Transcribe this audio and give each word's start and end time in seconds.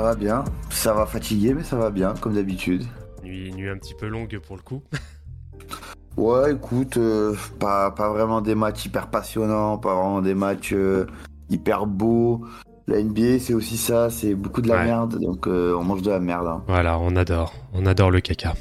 Ça 0.00 0.06
va 0.06 0.14
bien, 0.14 0.44
ça 0.70 0.94
va 0.94 1.04
fatigué, 1.04 1.52
mais 1.52 1.62
ça 1.62 1.76
va 1.76 1.90
bien, 1.90 2.14
comme 2.22 2.32
d'habitude. 2.32 2.84
nuit, 3.22 3.52
nuit 3.52 3.68
un 3.68 3.76
petit 3.76 3.92
peu 3.94 4.08
longue 4.08 4.38
pour 4.38 4.56
le 4.56 4.62
coup. 4.62 4.82
Ouais, 6.16 6.52
écoute, 6.54 6.96
euh, 6.96 7.34
pas, 7.58 7.90
pas 7.90 8.08
vraiment 8.08 8.40
des 8.40 8.54
matchs 8.54 8.86
hyper 8.86 9.08
passionnants, 9.08 9.76
pas 9.76 9.94
vraiment 9.94 10.22
des 10.22 10.34
matchs 10.34 10.72
euh, 10.72 11.06
hyper 11.50 11.84
beaux. 11.86 12.46
La 12.88 13.02
NBA, 13.02 13.38
c'est 13.40 13.52
aussi 13.52 13.76
ça, 13.76 14.08
c'est 14.08 14.34
beaucoup 14.34 14.62
de 14.62 14.68
la 14.68 14.76
Ouais. 14.76 14.84
merde, 14.86 15.18
donc 15.20 15.46
euh, 15.46 15.74
on 15.78 15.84
mange 15.84 16.00
de 16.02 16.10
la 16.10 16.18
merde. 16.18 16.46
hein. 16.46 16.62
Voilà, 16.66 16.98
on 16.98 17.14
adore, 17.14 17.52
on 17.74 17.84
adore 17.84 18.10
le 18.10 18.20
caca. 18.22 18.54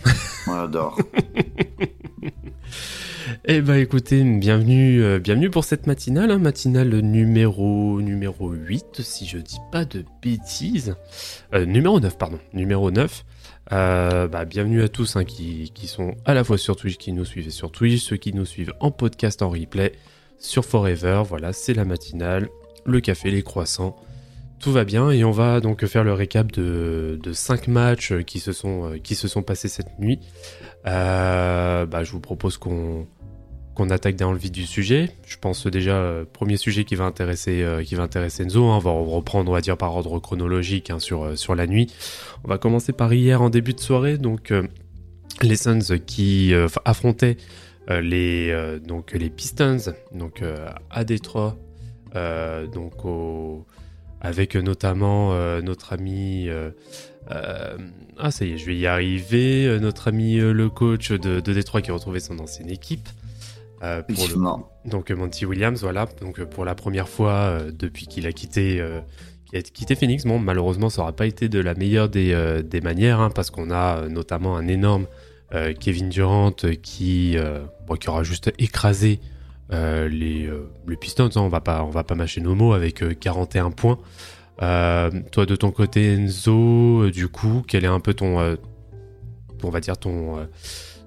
On 0.47 0.53
adore. 0.53 0.97
Eh 3.51 3.61
ben 3.61 3.77
écoutez, 3.77 4.23
bienvenue, 4.23 5.01
euh, 5.01 5.17
bienvenue 5.17 5.49
pour 5.49 5.63
cette 5.63 5.87
matinale, 5.87 6.29
hein, 6.29 6.37
matinale 6.37 6.99
numéro 6.99 7.99
numéro 7.99 8.51
8, 8.51 9.01
si 9.01 9.25
je 9.25 9.39
dis 9.39 9.57
pas 9.71 9.85
de 9.85 10.05
bêtises. 10.21 10.95
Euh, 11.55 11.65
numéro 11.65 11.99
9, 11.99 12.15
pardon, 12.15 12.37
numéro 12.53 12.91
9. 12.91 13.25
Euh, 13.71 14.27
bah, 14.27 14.45
bienvenue 14.45 14.83
à 14.83 14.87
tous 14.87 15.15
hein, 15.15 15.23
qui, 15.23 15.71
sont 15.87 16.13
à 16.25 16.35
la 16.35 16.43
fois 16.43 16.59
sur 16.59 16.75
Twitch, 16.75 16.97
qui 16.97 17.11
nous 17.11 17.25
suivent 17.25 17.49
sur 17.49 17.71
Twitch, 17.71 18.03
ceux 18.03 18.17
qui 18.17 18.33
nous 18.33 18.45
suivent 18.45 18.73
en 18.81 18.91
podcast, 18.91 19.41
en 19.41 19.49
replay, 19.49 19.93
sur 20.37 20.63
Forever. 20.63 21.23
Voilà, 21.27 21.51
c'est 21.51 21.73
la 21.73 21.85
matinale, 21.85 22.49
le 22.85 23.01
café, 23.01 23.31
les 23.31 23.41
croissants. 23.41 23.95
Tout 24.59 24.71
va 24.71 24.83
bien 24.83 25.09
et 25.09 25.23
on 25.23 25.31
va 25.31 25.59
donc 25.59 25.83
faire 25.87 26.03
le 26.03 26.13
récap 26.13 26.51
de, 26.51 27.19
de 27.23 27.33
5 27.33 27.67
matchs 27.67 28.13
qui 28.27 28.39
se 28.39 28.51
sont, 28.51 29.41
passés 29.41 29.69
cette 29.69 29.97
nuit. 29.97 30.19
Bah, 30.85 32.03
je 32.03 32.11
vous 32.11 32.19
propose 32.19 32.57
qu'on 32.57 33.07
qu'on 33.79 33.91
attaque 33.91 34.17
dans 34.17 34.33
le 34.33 34.37
vif 34.37 34.51
du 34.51 34.65
sujet. 34.65 35.09
Je 35.25 35.37
pense 35.37 35.65
déjà 35.65 35.95
euh, 35.95 36.25
premier 36.25 36.57
sujet 36.57 36.83
qui 36.83 36.95
va 36.95 37.05
intéresser 37.05 37.63
euh, 37.63 37.81
qui 37.81 37.95
va 37.95 38.03
intéresser 38.03 38.43
Enzo. 38.43 38.65
hein. 38.65 38.75
On 38.75 38.79
va 38.79 38.91
reprendre 38.91 39.49
on 39.53 39.59
dire 39.61 39.77
par 39.77 39.95
ordre 39.95 40.19
chronologique 40.19 40.89
hein, 40.89 40.99
sur 40.99 41.23
euh, 41.23 41.35
sur 41.37 41.55
la 41.55 41.65
nuit. 41.65 41.87
On 42.43 42.49
va 42.49 42.57
commencer 42.57 42.91
par 42.91 43.13
hier 43.13 43.41
en 43.41 43.49
début 43.49 43.73
de 43.73 43.79
soirée. 43.79 44.17
Donc 44.17 44.53
les 45.41 45.55
Suns 45.55 45.97
qui 46.05 46.53
affrontaient 46.83 47.37
les 47.87 48.53
donc 48.85 49.13
les 49.13 49.29
Pistons 49.29 49.93
donc 50.13 50.43
à 50.89 51.03
Détroit 51.05 51.57
donc 52.13 52.95
avec 54.19 54.55
notamment 54.55 55.33
notre 55.61 55.93
ami 55.93 56.49
ah 57.29 58.31
ça 58.31 58.43
y 58.43 58.51
est 58.51 58.57
je 58.57 58.65
vais 58.65 58.75
y 58.75 58.87
arriver 58.87 59.79
notre 59.79 60.09
ami 60.09 60.37
le 60.37 60.69
coach 60.69 61.11
de, 61.11 61.39
de 61.39 61.53
Détroit 61.53 61.81
qui 61.81 61.91
a 61.91 61.93
retrouvé 61.93 62.19
son 62.19 62.37
ancienne 62.39 62.69
équipe 62.69 63.07
euh, 63.81 64.01
pour 64.01 64.09
le 64.09 64.13
Effectivement. 64.13 64.69
donc 64.85 65.09
euh, 65.11 65.15
Monty 65.15 65.45
Williams, 65.45 65.81
voilà, 65.81 66.05
donc 66.21 66.39
euh, 66.39 66.45
pour 66.45 66.65
la 66.65 66.75
première 66.75 67.07
fois 67.07 67.31
euh, 67.31 67.71
depuis 67.71 68.07
qu'il 68.07 68.27
a 68.27 68.31
quitté, 68.31 68.79
euh, 68.81 68.99
qu'il 69.45 69.57
a 69.57 69.61
quitté 69.61 69.95
Phoenix, 69.95 70.25
bon 70.25 70.37
malheureusement 70.39 70.89
ça 70.89 71.01
n'aura 71.01 71.13
pas 71.13 71.25
été 71.25 71.47
de 71.49 71.59
la 71.59 71.75
meilleure 71.75 72.09
des, 72.09 72.61
des 72.63 72.81
manières, 72.81 73.19
hein, 73.19 73.29
parce 73.33 73.49
qu'on 73.51 73.71
a 73.71 74.07
notamment 74.09 74.57
un 74.57 74.67
énorme 74.67 75.05
Kevin 75.79 76.09
Durant 76.09 76.51
qui, 76.51 77.35
bon, 77.87 77.95
qui 77.95 78.09
aura 78.09 78.23
juste 78.23 78.51
écrasé 78.59 79.19
les, 79.71 80.49
les 80.87 80.97
Pistons, 80.97 81.29
hein, 81.35 81.41
on 81.41 81.47
va 81.47 81.61
pas, 81.61 81.83
on 81.83 81.89
va 81.89 82.03
pas 82.03 82.13
mâcher 82.15 82.41
nos 82.41 82.53
mots 82.53 82.73
avec 82.73 83.01
euh, 83.01 83.13
41 83.13 83.71
points. 83.71 83.97
Toi 84.59 85.45
de 85.45 85.55
ton 85.55 85.71
côté 85.71 86.13
Enzo, 86.13 87.09
du 87.09 87.29
coup, 87.29 87.63
quel 87.67 87.83
est 87.83 87.87
un 87.87 87.99
peu 87.99 88.13
ton, 88.13 88.57
on 89.63 89.69
va 89.69 89.79
dire 89.79 89.97
ton, 89.97 90.47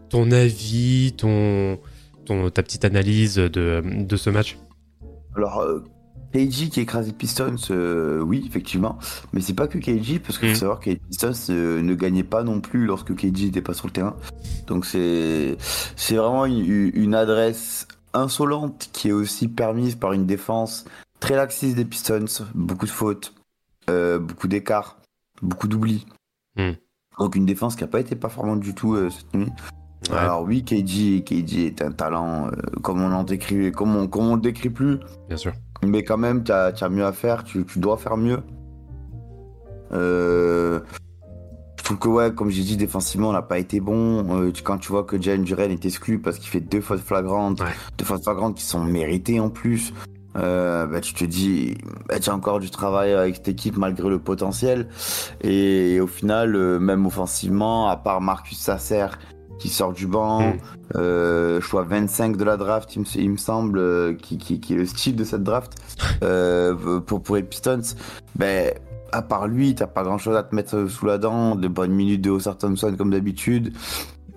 ton 0.08 0.30
avis, 0.32 1.12
ton 1.16 1.78
ton, 2.24 2.50
ta 2.50 2.62
petite 2.62 2.84
analyse 2.84 3.36
de, 3.36 3.82
de 3.84 4.16
ce 4.16 4.30
match? 4.30 4.58
Alors, 5.34 5.60
euh, 5.60 5.84
KG 6.32 6.70
qui 6.70 6.80
écrase 6.80 7.06
les 7.06 7.12
Pistons, 7.12 7.56
euh, 7.70 8.20
oui, 8.20 8.44
effectivement. 8.46 8.98
Mais 9.32 9.40
c'est 9.40 9.54
pas 9.54 9.68
que 9.68 9.78
KG, 9.78 10.18
parce 10.18 10.38
qu'il 10.38 10.50
faut 10.50 10.54
savoir 10.60 10.80
que 10.80 10.90
les 10.90 10.96
Pistons 10.96 11.32
euh, 11.50 11.82
ne 11.82 11.94
gagnaient 11.94 12.24
pas 12.24 12.42
non 12.42 12.60
plus 12.60 12.86
lorsque 12.86 13.14
KG 13.14 13.46
n'était 13.46 13.62
pas 13.62 13.74
sur 13.74 13.86
le 13.86 13.92
terrain. 13.92 14.16
Donc 14.66 14.86
c'est 14.86 15.56
c'est 15.96 16.16
vraiment 16.16 16.46
une, 16.46 16.90
une 16.94 17.14
adresse 17.14 17.86
insolente 18.14 18.88
qui 18.92 19.08
est 19.08 19.12
aussi 19.12 19.48
permise 19.48 19.94
par 19.94 20.12
une 20.12 20.26
défense 20.26 20.86
très 21.20 21.36
laxiste 21.36 21.76
des 21.76 21.84
Pistons. 21.84 22.24
Beaucoup 22.54 22.86
de 22.86 22.90
fautes, 22.90 23.34
euh, 23.90 24.18
beaucoup 24.18 24.48
d'écarts, 24.48 24.98
beaucoup 25.42 25.68
d'oublis. 25.68 26.06
Mhm. 26.56 26.76
Donc 27.18 27.36
une 27.36 27.44
défense 27.44 27.76
qui 27.76 27.82
n'a 27.82 27.88
pas 27.88 28.00
été 28.00 28.16
performante 28.16 28.60
du 28.60 28.74
tout 28.74 28.96
cette 29.10 29.34
nuit. 29.34 29.52
Ouais. 30.10 30.16
Alors 30.18 30.42
oui, 30.42 30.64
KG, 30.64 31.22
KG 31.24 31.66
est 31.66 31.82
un 31.82 31.92
talent, 31.92 32.48
euh, 32.48 32.50
comme 32.82 33.00
on 33.02 33.12
en 33.12 33.22
décrit, 33.24 33.70
comme 33.72 33.94
on, 33.96 34.08
comme 34.08 34.26
on 34.26 34.34
le 34.34 34.40
décrit 34.40 34.70
plus. 34.70 34.98
Bien 35.28 35.36
sûr. 35.36 35.52
Mais 35.84 36.02
quand 36.02 36.18
même, 36.18 36.42
tu 36.44 36.52
as, 36.52 36.72
mieux 36.90 37.04
à 37.04 37.12
faire, 37.12 37.44
tu, 37.44 37.64
tu 37.64 37.78
dois 37.78 37.96
faire 37.96 38.16
mieux. 38.16 38.40
Euh, 39.92 40.80
je 41.78 41.84
trouve 41.84 41.98
que, 41.98 42.08
ouais, 42.08 42.32
comme 42.32 42.50
j'ai 42.50 42.62
dit, 42.62 42.76
défensivement, 42.76 43.30
on 43.30 43.32
n'a 43.32 43.42
pas 43.42 43.58
été 43.58 43.80
bon. 43.80 44.24
Euh, 44.44 44.52
tu- 44.52 44.62
quand 44.62 44.78
tu 44.78 44.88
vois 44.92 45.04
que 45.04 45.20
Jalen 45.20 45.42
Duren 45.44 45.70
est 45.70 45.84
exclu 45.84 46.18
parce 46.20 46.38
qu'il 46.38 46.48
fait 46.48 46.60
deux 46.60 46.80
fautes 46.80 47.00
flagrantes, 47.00 47.60
Ouais. 47.60 47.66
deux 47.98 48.04
fautes 48.04 48.22
flagrantes 48.22 48.56
qui 48.56 48.64
sont 48.64 48.82
méritées 48.84 49.40
en 49.40 49.50
plus, 49.50 49.92
euh, 50.36 50.86
bah, 50.86 51.00
tu 51.00 51.12
te 51.14 51.24
dis, 51.24 51.76
bah, 52.08 52.18
tu 52.20 52.30
as 52.30 52.34
encore 52.34 52.60
du 52.60 52.70
travail 52.70 53.12
avec 53.12 53.36
cette 53.36 53.48
équipe 53.48 53.76
malgré 53.76 54.08
le 54.08 54.18
potentiel. 54.20 54.88
Et, 55.42 55.98
au 56.00 56.06
final, 56.06 56.54
euh, 56.54 56.78
même 56.78 57.04
offensivement, 57.04 57.88
à 57.88 57.96
part 57.96 58.20
Marcus 58.20 58.58
Sasser 58.58 59.06
qui 59.62 59.68
sort 59.68 59.92
du 59.92 60.08
banc, 60.08 60.40
Mm. 60.40 60.58
euh, 60.96 61.60
choix 61.60 61.84
25 61.84 62.36
de 62.36 62.42
la 62.42 62.56
draft, 62.56 62.96
il 62.96 63.02
me, 63.02 63.06
il 63.14 63.30
me 63.30 63.36
semble, 63.36 63.78
euh, 63.78 64.12
qui, 64.12 64.36
qui, 64.36 64.58
qui 64.58 64.74
est 64.74 64.76
le 64.76 64.86
style 64.86 65.14
de 65.14 65.22
cette 65.22 65.44
draft 65.44 65.74
euh, 66.24 66.98
pour, 66.98 67.22
pour 67.22 67.36
les 67.36 67.44
Pistons, 67.44 67.80
ben, 68.34 68.72
à 69.12 69.22
part 69.22 69.46
lui, 69.46 69.76
t'as 69.76 69.86
pas 69.86 70.02
grand 70.02 70.18
chose 70.18 70.34
à 70.34 70.42
te 70.42 70.52
mettre 70.52 70.88
sous 70.88 71.06
la 71.06 71.18
dent, 71.18 71.54
de 71.54 71.68
bonnes 71.68 71.92
minutes 71.92 72.22
de 72.22 72.30
Oscar 72.30 72.58
Thompson 72.58 72.92
comme 72.98 73.10
d'habitude. 73.10 73.72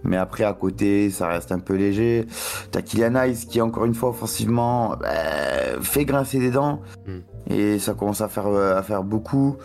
Mais 0.04 0.18
après, 0.18 0.44
à 0.44 0.54
côté, 0.54 1.10
ça 1.10 1.28
reste 1.28 1.52
un 1.52 1.58
peu 1.58 1.74
léger. 1.74 2.28
T'as 2.70 2.84
Kylian 2.84 3.16
Hayes 3.16 3.48
qui, 3.50 3.60
encore 3.62 3.86
une 3.86 3.96
fois, 3.96 4.10
offensivement, 4.10 4.96
ben, 5.02 5.82
fait 5.82 6.06
grincer 6.06 6.38
des 6.38 6.52
dents. 6.52 6.82
Mm. 7.08 7.52
Et 7.52 7.80
ça 7.80 7.96
commence 7.96 8.22
à 8.22 8.28
faire, 8.28 8.46
à 8.46 8.84
faire 8.84 9.04
beaucoup. 9.04 9.58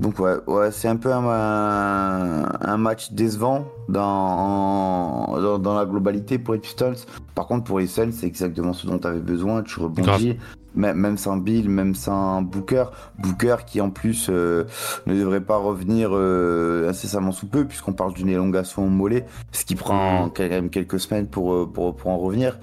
Donc 0.00 0.20
ouais, 0.20 0.34
ouais 0.46 0.70
c'est 0.70 0.86
un 0.88 0.96
peu 0.96 1.12
un, 1.12 2.76
match 2.76 3.12
décevant 3.12 3.64
dans, 3.88 5.26
dans, 5.40 5.58
dans 5.58 5.74
la 5.74 5.86
globalité 5.86 6.38
pour 6.38 6.54
les 6.54 6.60
Pistons. 6.60 6.94
Par 7.34 7.46
contre, 7.46 7.64
pour 7.64 7.80
les 7.80 7.88
Suns, 7.88 8.12
c'est 8.12 8.26
exactement 8.26 8.72
ce 8.72 8.86
dont 8.86 8.98
tu 8.98 9.08
avais 9.08 9.18
besoin. 9.18 9.62
Tu 9.62 9.80
rebondis, 9.80 10.36
même, 10.76 11.18
sans 11.18 11.36
Bill, 11.36 11.68
même 11.68 11.96
sans 11.96 12.42
Booker. 12.42 12.84
Booker 13.18 13.56
qui 13.66 13.80
en 13.80 13.90
plus 13.90 14.28
euh, 14.30 14.64
ne 15.06 15.14
devrait 15.18 15.40
pas 15.40 15.56
revenir 15.56 16.10
euh, 16.12 16.88
incessamment 16.88 17.32
sous 17.32 17.48
peu, 17.48 17.64
puisqu'on 17.64 17.92
parle 17.92 18.14
d'une 18.14 18.28
élongation 18.28 18.84
au 18.84 18.88
mollet, 18.88 19.26
ce 19.50 19.64
qui 19.64 19.74
prend 19.74 20.26
Mhm. 20.26 20.30
quand 20.34 20.48
même 20.48 20.70
quelques 20.70 21.00
semaines 21.00 21.26
pour, 21.26 21.52
euh, 21.54 21.66
pour, 21.66 21.96
pour 21.96 22.10
en 22.10 22.18
revenir. 22.18 22.58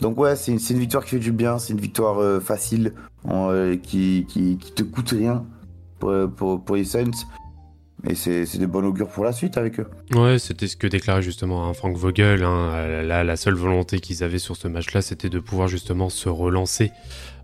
Donc 0.00 0.18
ouais, 0.18 0.34
c'est 0.34 0.50
une, 0.52 0.58
une 0.70 0.78
victoire 0.80 1.04
qui 1.04 1.10
fait 1.10 1.18
du 1.18 1.32
bien, 1.32 1.58
c'est 1.58 1.72
une 1.72 1.80
victoire 1.80 2.18
euh, 2.20 2.40
facile, 2.40 2.92
en, 3.28 3.50
qui, 3.82 4.26
qui, 4.28 4.58
qui 4.58 4.72
te 4.72 4.82
coûte 4.82 5.10
rien 5.10 5.44
pour, 5.98 6.76
les 6.76 6.84
Suns. 6.84 7.26
Et 8.08 8.14
c'est 8.14 8.58
de 8.58 8.66
bon 8.66 8.84
augure 8.84 9.08
pour 9.08 9.24
la 9.24 9.32
suite 9.32 9.56
avec 9.56 9.80
eux. 9.80 9.86
Ouais, 10.14 10.38
c'était 10.38 10.68
ce 10.68 10.76
que 10.76 10.86
déclarait 10.86 11.22
justement 11.22 11.66
hein, 11.66 11.72
Frank 11.72 11.96
Vogel. 11.96 12.44
Hein, 12.44 12.72
Euh, 13.06 13.24
la 13.24 13.36
seule 13.36 13.54
volonté 13.54 14.00
qu'ils 14.00 14.22
avaient 14.22 14.38
sur 14.38 14.56
ce 14.56 14.68
match-là, 14.68 15.02
c'était 15.02 15.28
de 15.28 15.38
pouvoir 15.38 15.68
justement 15.68 16.08
se 16.08 16.28
relancer. 16.28 16.92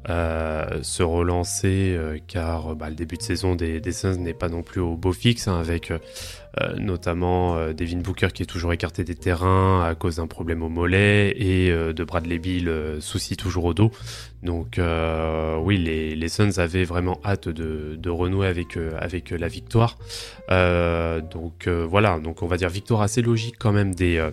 Euh, 0.08 0.82
se 0.82 1.04
relancer, 1.04 1.94
euh, 1.96 2.18
car 2.26 2.74
bah, 2.74 2.88
le 2.88 2.96
début 2.96 3.16
de 3.16 3.22
saison 3.22 3.54
des, 3.54 3.80
Suns 3.92 4.16
n'est 4.16 4.34
pas 4.34 4.48
non 4.48 4.62
plus 4.62 4.80
au 4.80 4.96
beau 4.96 5.12
fixe, 5.12 5.46
hein, 5.46 5.60
avec 5.60 5.92
euh, 5.92 5.98
euh, 6.60 6.74
notamment 6.76 7.56
euh, 7.56 7.72
Devin 7.72 7.98
Booker 7.98 8.28
qui 8.34 8.42
est 8.42 8.46
toujours 8.46 8.72
écarté 8.72 9.04
des 9.04 9.14
terrains 9.14 9.84
à 9.84 9.94
cause 9.94 10.16
d'un 10.16 10.26
problème 10.26 10.62
au 10.62 10.68
mollet, 10.68 11.34
et 11.36 11.70
euh, 11.70 11.92
de 11.92 12.02
Bradley 12.02 12.38
Bill, 12.38 12.68
euh, 12.68 13.00
souci 13.00 13.36
toujours 13.36 13.64
au 13.64 13.74
dos. 13.74 13.92
Donc 14.42 14.80
euh, 14.80 15.56
oui, 15.58 15.78
les, 15.78 16.16
les 16.16 16.28
Suns 16.28 16.58
avaient 16.58 16.84
vraiment 16.84 17.20
hâte 17.24 17.48
de, 17.48 17.94
de 17.96 18.10
renouer 18.10 18.48
avec, 18.48 18.76
euh, 18.76 18.96
avec 18.98 19.30
la 19.30 19.46
victoire. 19.46 19.98
Euh, 20.50 21.20
donc 21.20 21.68
euh, 21.68 21.86
voilà, 21.88 22.18
donc 22.18 22.42
on 22.42 22.46
va 22.46 22.56
dire 22.56 22.70
victoire 22.70 23.02
assez 23.02 23.22
logique 23.22 23.54
quand 23.56 23.72
même 23.72 23.94
des, 23.94 24.16
euh, 24.16 24.32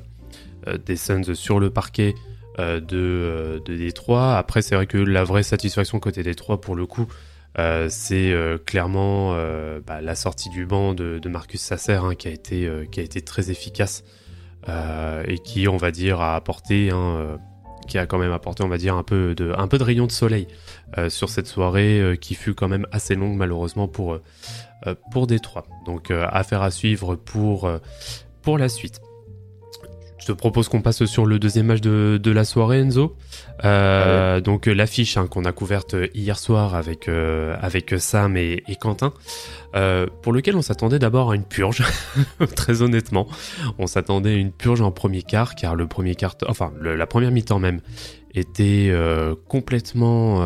euh, 0.68 0.80
des 0.84 0.96
Suns 0.96 1.36
sur 1.36 1.60
le 1.60 1.70
parquet 1.70 2.16
euh, 2.16 2.29
de, 2.58 2.98
euh, 2.98 3.60
de 3.60 3.76
Détroit. 3.76 4.38
Après, 4.38 4.62
c'est 4.62 4.76
vrai 4.76 4.88
que 4.88 4.98
la 4.98 5.24
vraie 5.24 5.44
satisfaction 5.44 6.00
côté 6.00 6.24
Détroit, 6.24 6.60
pour 6.62 6.76
le 6.76 6.86
coup, 6.86 7.08
c'est 7.90 8.34
clairement 8.66 9.34
bah, 9.86 10.00
la 10.02 10.16
sortie 10.16 10.50
du 10.50 10.66
banc 10.66 10.94
de, 10.94 11.28
Marcus 11.28 11.60
Sasser 11.60 12.00
hein, 12.02 12.16
qui, 12.16 12.30
a 12.30 12.32
été, 12.32 13.22
très 13.22 13.52
efficace 13.52 14.06
et 14.68 15.40
qui, 15.44 15.68
on 15.68 15.76
va 15.76 15.92
dire, 15.92 16.22
a 16.22 16.38
apporté, 16.38 16.90
quand 16.90 18.18
même 18.18 18.32
apporté, 18.32 18.64
un 18.64 19.04
peu 19.04 19.36
de, 19.36 19.84
rayon 19.84 20.08
de 20.08 20.12
soleil 20.14 20.48
sur 21.10 21.28
cette 21.28 21.48
soirée 21.48 22.18
qui 22.22 22.34
fut 22.34 22.54
quand 22.54 22.70
même 22.70 22.88
assez 22.94 23.16
longue 23.16 23.36
malheureusement 23.36 23.90
pour, 23.90 24.18
pour 25.12 25.28
Détroit. 25.28 25.66
Donc 25.86 26.12
affaire 26.12 26.62
à 26.62 26.72
suivre 26.72 27.16
pour 27.16 27.68
la 28.58 28.70
suite. 28.70 29.02
Te 30.30 30.34
propose 30.34 30.70
qu'on 30.70 30.84
passe 30.84 31.06
sur 31.06 31.26
le 31.26 31.40
deuxième 31.40 31.66
match 31.66 31.82
de, 31.82 32.32
la 32.32 32.46
soirée, 32.46 32.82
Enzo. 32.82 33.16
Euh, 33.66 34.40
donc 34.42 34.68
euh, 34.68 34.74
l'affiche 34.74 35.18
hein, 35.18 35.26
qu'on 35.26 35.44
a 35.44 35.52
couverte 35.52 35.96
hier 36.14 36.38
soir 36.38 36.76
avec, 36.76 37.08
euh, 37.08 37.58
avec 37.60 37.96
Sam 37.98 38.38
et, 38.38 38.62
Quentin, 38.80 39.12
pour 40.22 40.32
lequel 40.32 40.56
on 40.56 40.62
s'attendait 40.62 41.00
d'abord 41.00 41.32
à 41.32 41.36
une 41.36 41.46
purge, 41.46 41.84
très 42.56 42.84
honnêtement. 42.84 43.28
On 43.80 43.88
s'attendait 43.88 44.30
à 44.30 44.36
une 44.36 44.52
purge 44.52 44.82
en 44.82 44.92
premier 44.92 45.24
quart, 45.24 45.56
car 45.56 45.74
le 45.74 45.88
premier 45.88 46.14
quart, 46.14 46.36
enfin 46.48 46.72
la 46.80 47.08
première 47.08 47.32
mi-temps 47.32 47.58
même, 47.58 47.82
était 48.36 48.94
complètement... 49.48 50.46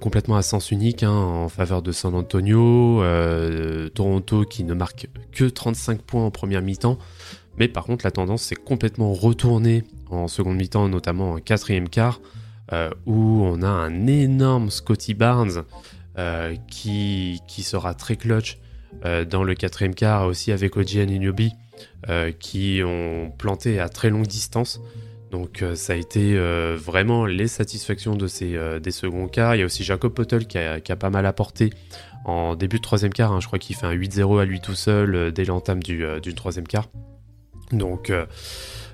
complètement 0.00 0.36
à 0.36 0.42
sens 0.42 0.70
unique 0.70 1.02
hein, 1.02 1.12
en 1.12 1.50
faveur 1.50 1.82
de 1.82 1.92
San 1.92 2.14
Antonio, 2.14 3.02
Toronto 3.94 4.44
qui 4.46 4.64
ne 4.64 4.72
marque 4.72 5.08
que 5.32 5.44
35 5.44 6.00
points 6.00 6.24
en 6.24 6.30
première 6.30 6.62
mi-temps, 6.62 6.96
mais 7.58 7.68
par 7.68 7.84
contre, 7.84 8.04
la 8.04 8.10
tendance 8.10 8.42
s'est 8.42 8.56
complètement 8.56 9.12
retournée 9.12 9.84
en 10.10 10.28
seconde 10.28 10.56
mi-temps, 10.56 10.88
notamment 10.88 11.32
en 11.32 11.38
quatrième 11.38 11.88
quart, 11.88 12.20
euh, 12.72 12.90
où 13.06 13.42
on 13.44 13.62
a 13.62 13.68
un 13.68 14.06
énorme 14.06 14.70
Scotty 14.70 15.14
Barnes 15.14 15.64
euh, 16.18 16.56
qui, 16.68 17.40
qui 17.46 17.62
sera 17.62 17.94
très 17.94 18.16
clutch 18.16 18.58
euh, 19.04 19.24
dans 19.24 19.44
le 19.44 19.54
quatrième 19.54 19.94
quart, 19.94 20.26
aussi 20.26 20.52
avec 20.52 20.76
Oji 20.76 21.00
Anunoby, 21.00 21.52
qui 22.38 22.82
ont 22.84 23.32
planté 23.36 23.80
à 23.80 23.88
très 23.88 24.10
longue 24.10 24.26
distance. 24.26 24.80
Donc 25.32 25.64
ça 25.74 25.92
a 25.92 25.96
été 25.96 26.38
vraiment 26.76 27.26
les 27.26 27.48
satisfactions 27.48 28.14
de 28.14 28.28
ces, 28.28 28.56
des 28.80 28.92
seconds 28.92 29.26
quarts. 29.26 29.56
Il 29.56 29.58
y 29.58 29.62
a 29.62 29.66
aussi 29.66 29.82
Jacob 29.82 30.14
Pottel 30.14 30.46
qui 30.46 30.56
a, 30.56 30.80
qui 30.80 30.92
a 30.92 30.96
pas 30.96 31.10
mal 31.10 31.26
apporté 31.26 31.70
en 32.24 32.54
début 32.54 32.76
de 32.76 32.82
troisième 32.82 33.12
quart. 33.12 33.32
Hein. 33.32 33.40
Je 33.40 33.48
crois 33.48 33.58
qu'il 33.58 33.74
fait 33.74 33.86
un 33.86 33.94
8-0 33.94 34.40
à 34.40 34.44
lui 34.44 34.60
tout 34.60 34.76
seul 34.76 35.32
dès 35.32 35.44
l'entame 35.44 35.82
du, 35.82 36.04
du 36.22 36.34
troisième 36.34 36.68
quart. 36.68 36.88
Donc, 37.72 38.10
euh, 38.10 38.26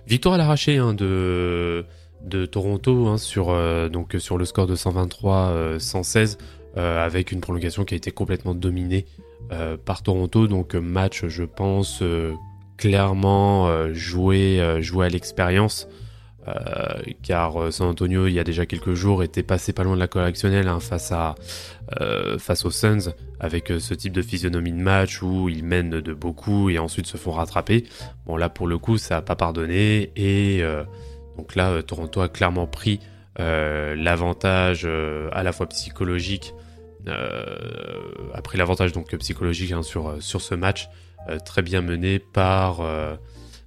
victoire 0.07 0.35
à 0.35 0.39
l'arraché 0.39 0.79
hein, 0.79 0.95
de, 0.95 1.85
Toronto 2.51 3.09
hein, 3.09 3.19
sur, 3.19 3.51
euh, 3.51 3.89
donc, 3.89 4.17
sur 4.19 4.39
le 4.39 4.45
score 4.45 4.67
de 4.67 4.77
123-116 4.77 6.39
euh, 6.77 7.05
avec 7.05 7.33
une 7.33 7.41
prolongation 7.41 7.85
qui 7.85 7.95
a 7.95 7.97
été 7.97 8.11
complètement 8.11 8.55
dominée 8.55 9.07
par 9.85 10.03
Toronto. 10.03 10.47
Donc, 10.47 10.75
match, 10.75 11.27
je 11.27 11.43
pense, 11.43 12.03
clairement 12.79 13.93
joué, 13.93 14.61
à 14.63 15.09
l'expérience. 15.11 15.89
Car 17.23 17.71
San 17.71 17.89
Antonio, 17.89 18.29
il 18.29 18.33
y 18.33 18.39
a 18.39 18.45
déjà 18.45 18.65
quelques 18.65 18.95
jours, 18.95 19.23
était 19.23 19.43
passé 19.43 19.75
pas 19.75 19.85
loin 19.85 19.95
de 19.95 20.01
la 20.01 20.09
correctionnelle 20.09 20.69
hein, 20.69 20.81
face, 20.81 21.13
à, 21.13 21.35
euh, 22.01 22.39
face 22.39 22.65
aux 22.65 22.71
Suns, 22.71 23.13
avec 23.41 23.73
ce 23.79 23.95
type 23.95 24.13
de 24.13 24.23
physionomie 24.23 24.73
de 24.73 24.83
match 24.83 25.23
où 25.23 25.49
ils 25.49 25.65
mènent 25.65 26.01
de 26.01 26.15
beaucoup 26.15 26.71
et 26.71 26.79
ensuite 26.79 27.07
se 27.07 27.17
font 27.17 27.33
rattraper. 27.33 27.85
Bon, 28.27 28.37
là, 28.37 28.49
pour 28.49 28.67
le 28.67 28.79
coup, 28.79 28.99
ça 28.99 29.17
n'a 29.17 29.23
pas 29.23 29.37
pardonné, 29.37 30.13
et 30.17 30.63
donc 31.37 31.55
là, 31.57 31.83
Toronto 31.83 32.21
a 32.21 32.29
clairement 32.29 32.67
pris 32.67 33.01
l'avantage 33.39 34.85
à 34.87 35.43
la 35.43 35.53
fois 35.53 35.67
psychologique, 35.69 36.55
a 37.07 38.43
pris 38.43 38.59
l'avantage 38.59 38.93
donc 38.93 39.15
psychologique 39.17 39.73
hein, 39.73 39.83
sur, 39.83 40.23
sur 40.23 40.41
ce 40.41 40.55
match, 40.55 40.89
très 41.45 41.63
bien 41.63 41.83
mené 41.83 42.19
par, 42.19 42.81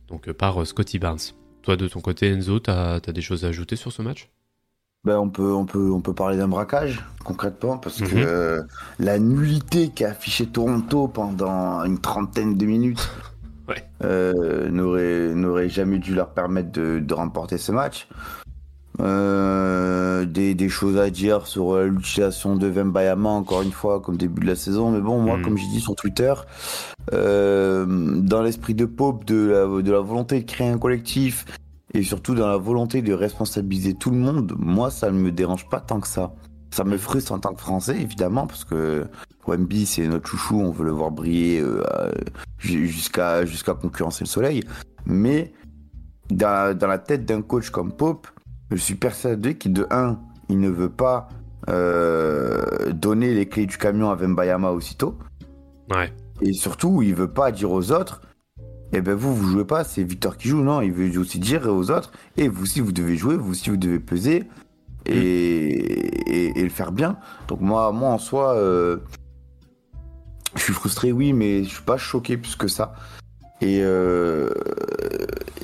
donc, 0.08 0.32
par 0.32 0.66
Scotty 0.66 1.00
Barnes. 1.00 1.20
Toi, 1.66 1.78
de 1.78 1.88
ton 1.88 2.00
côté, 2.00 2.28
Enzo, 2.28 2.60
tu 2.60 2.70
as, 2.70 3.00
des 3.00 3.22
choses 3.22 3.44
à 3.44 3.48
ajouter 3.48 3.76
sur 3.76 3.92
ce 3.92 4.04
match? 4.04 4.30
Ben, 5.06 5.18
on, 5.20 5.30
peut, 5.30 5.54
on, 5.54 5.66
peut, 5.66 5.92
on 5.92 6.02
peut 6.02 6.14
parler 6.14 6.38
d'un 6.38 6.48
braquage, 6.48 7.04
concrètement, 7.24 7.78
parce 7.78 8.02
que 8.02 8.16
mhm. 8.16 8.24
euh, 8.26 8.64
la 8.98 9.20
nullité 9.20 9.90
qu'a 9.90 10.10
affiché 10.10 10.48
Toronto 10.48 11.08
pendant 11.08 11.84
une 11.84 12.00
trentaine 12.00 12.58
de 12.58 12.66
minutes 12.66 13.10
euh, 14.04 14.70
n'aurait 14.70 15.70
jamais 15.70 16.00
dû 16.00 16.16
leur 16.16 16.30
permettre 16.30 16.72
de, 16.72 17.00
de 17.00 17.14
remporter 17.14 17.58
ce 17.58 17.72
match. 17.72 18.08
Euh, 19.02 20.26
des, 20.26 20.70
choses 20.70 20.98
à 20.98 21.10
dire 21.10 21.48
sur 21.48 21.78
l'utilisation 21.78 22.56
de 22.56 22.68
Vembayama, 22.68 23.30
encore 23.30 23.62
une 23.62 23.72
fois, 23.72 24.00
comme 24.00 24.18
début 24.18 24.42
de 24.42 24.48
la 24.48 24.56
saison. 24.56 24.90
Mais 24.90 25.02
bon, 25.02 25.20
moi, 25.20 25.38
mhm. 25.38 25.44
comme 25.44 25.58
j'ai 25.58 25.68
dit 25.68 25.82
sur 25.82 25.96
Twitter, 25.96 26.34
euh, 27.14 27.86
dans 27.88 28.42
l'esprit 28.42 28.74
de 28.74 28.86
Pope, 28.86 29.26
de 29.26 29.50
la, 29.50 29.82
de 29.82 29.92
la 29.92 30.00
volonté 30.00 30.40
de 30.42 30.46
créer 30.46 30.70
un 30.70 30.78
collectif 30.78 31.46
et 31.96 32.04
surtout 32.04 32.36
dans 32.36 32.48
la 32.48 32.58
volonté 32.58 33.02
de 33.02 33.14
responsabiliser 33.14 33.94
tout 33.94 34.12
le 34.12 34.18
monde, 34.18 34.54
moi, 34.58 34.92
ça 34.92 35.10
ne 35.12 35.18
me 35.18 35.32
dérange 35.32 35.70
pas 35.70 35.80
tant 35.80 36.02
que 36.02 36.08
ça. 36.08 36.34
Ça 36.72 36.84
me 36.84 36.98
frustre 36.98 37.32
en 37.32 37.40
tant 37.40 37.54
que 37.54 37.62
Français, 37.62 37.98
évidemment, 38.02 38.48
parce 38.48 38.66
que 38.66 39.08
Wemby, 39.48 39.86
c'est 39.86 40.06
notre 40.08 40.28
chouchou, 40.28 40.60
on 40.60 40.72
veut 40.72 40.84
le 40.84 40.92
voir 40.92 41.12
briller 41.12 41.62
euh, 41.62 42.12
jusqu'à 42.58 43.46
jusqu'à 43.46 43.74
concurrencer 43.76 44.26
le 44.26 44.30
soleil. 44.30 44.64
Mais 45.06 45.54
dans, 46.30 46.78
dans 46.78 46.88
la 46.88 46.98
tête 46.98 47.26
d'un 47.26 47.42
coach 47.42 47.70
comme 47.70 47.94
Pope, 47.94 48.28
je 48.72 48.78
suis 48.78 48.96
persuadé 48.96 49.58
qu'il, 49.58 49.72
de 49.72 49.88
un, 49.90 50.20
il 50.50 50.60
ne 50.60 50.70
veut 50.70 50.90
pas 50.90 51.30
euh, 51.70 52.92
donner 52.92 53.34
les 53.34 53.48
clés 53.48 53.68
du 53.68 53.78
camion 53.78 54.10
à 54.10 54.16
Vembayama 54.16 54.72
aussitôt. 54.72 55.18
Ouais. 55.90 56.12
Et 56.42 56.52
surtout, 56.52 57.02
il 57.02 57.16
veut 57.16 57.32
pas 57.32 57.52
dire 57.54 57.72
aux 57.72 57.94
autres, 57.94 58.22
eh 58.96 59.02
ben 59.02 59.14
vous, 59.14 59.36
vous 59.36 59.48
jouez 59.48 59.66
pas, 59.66 59.84
c'est 59.84 60.04
Victor 60.04 60.38
qui 60.38 60.48
joue. 60.48 60.64
Non, 60.64 60.82
il 60.82 60.92
veut 60.92 61.20
aussi 61.20 61.40
dire 61.40 61.68
aux 61.68 61.92
autres, 61.92 62.12
et 62.38 62.48
vous 62.48 62.64
aussi, 62.64 62.80
vous 62.80 62.92
devez 62.92 63.18
jouer, 63.18 63.36
vous 63.36 63.52
aussi, 63.52 63.70
vous 63.70 63.78
devez 63.78 64.00
peser 64.00 64.44
et, 65.06 66.50
et, 66.60 66.64
le 66.64 66.70
faire 66.70 66.92
bien. 66.92 67.18
Donc 67.48 67.62
moi, 67.62 67.92
moi 67.92 68.10
en 68.10 68.18
soi, 68.18 68.56
euh, 68.56 68.98
je 70.56 70.62
suis 70.62 70.74
frustré, 70.74 71.12
oui, 71.12 71.34
mais 71.34 71.64
je 71.64 71.70
suis 71.70 71.84
pas 71.84 71.98
choqué 71.98 72.38
plus 72.38 72.56
que 72.56 72.68
ça. 72.68 72.94
Et, 73.62 73.82
euh, 73.82 74.50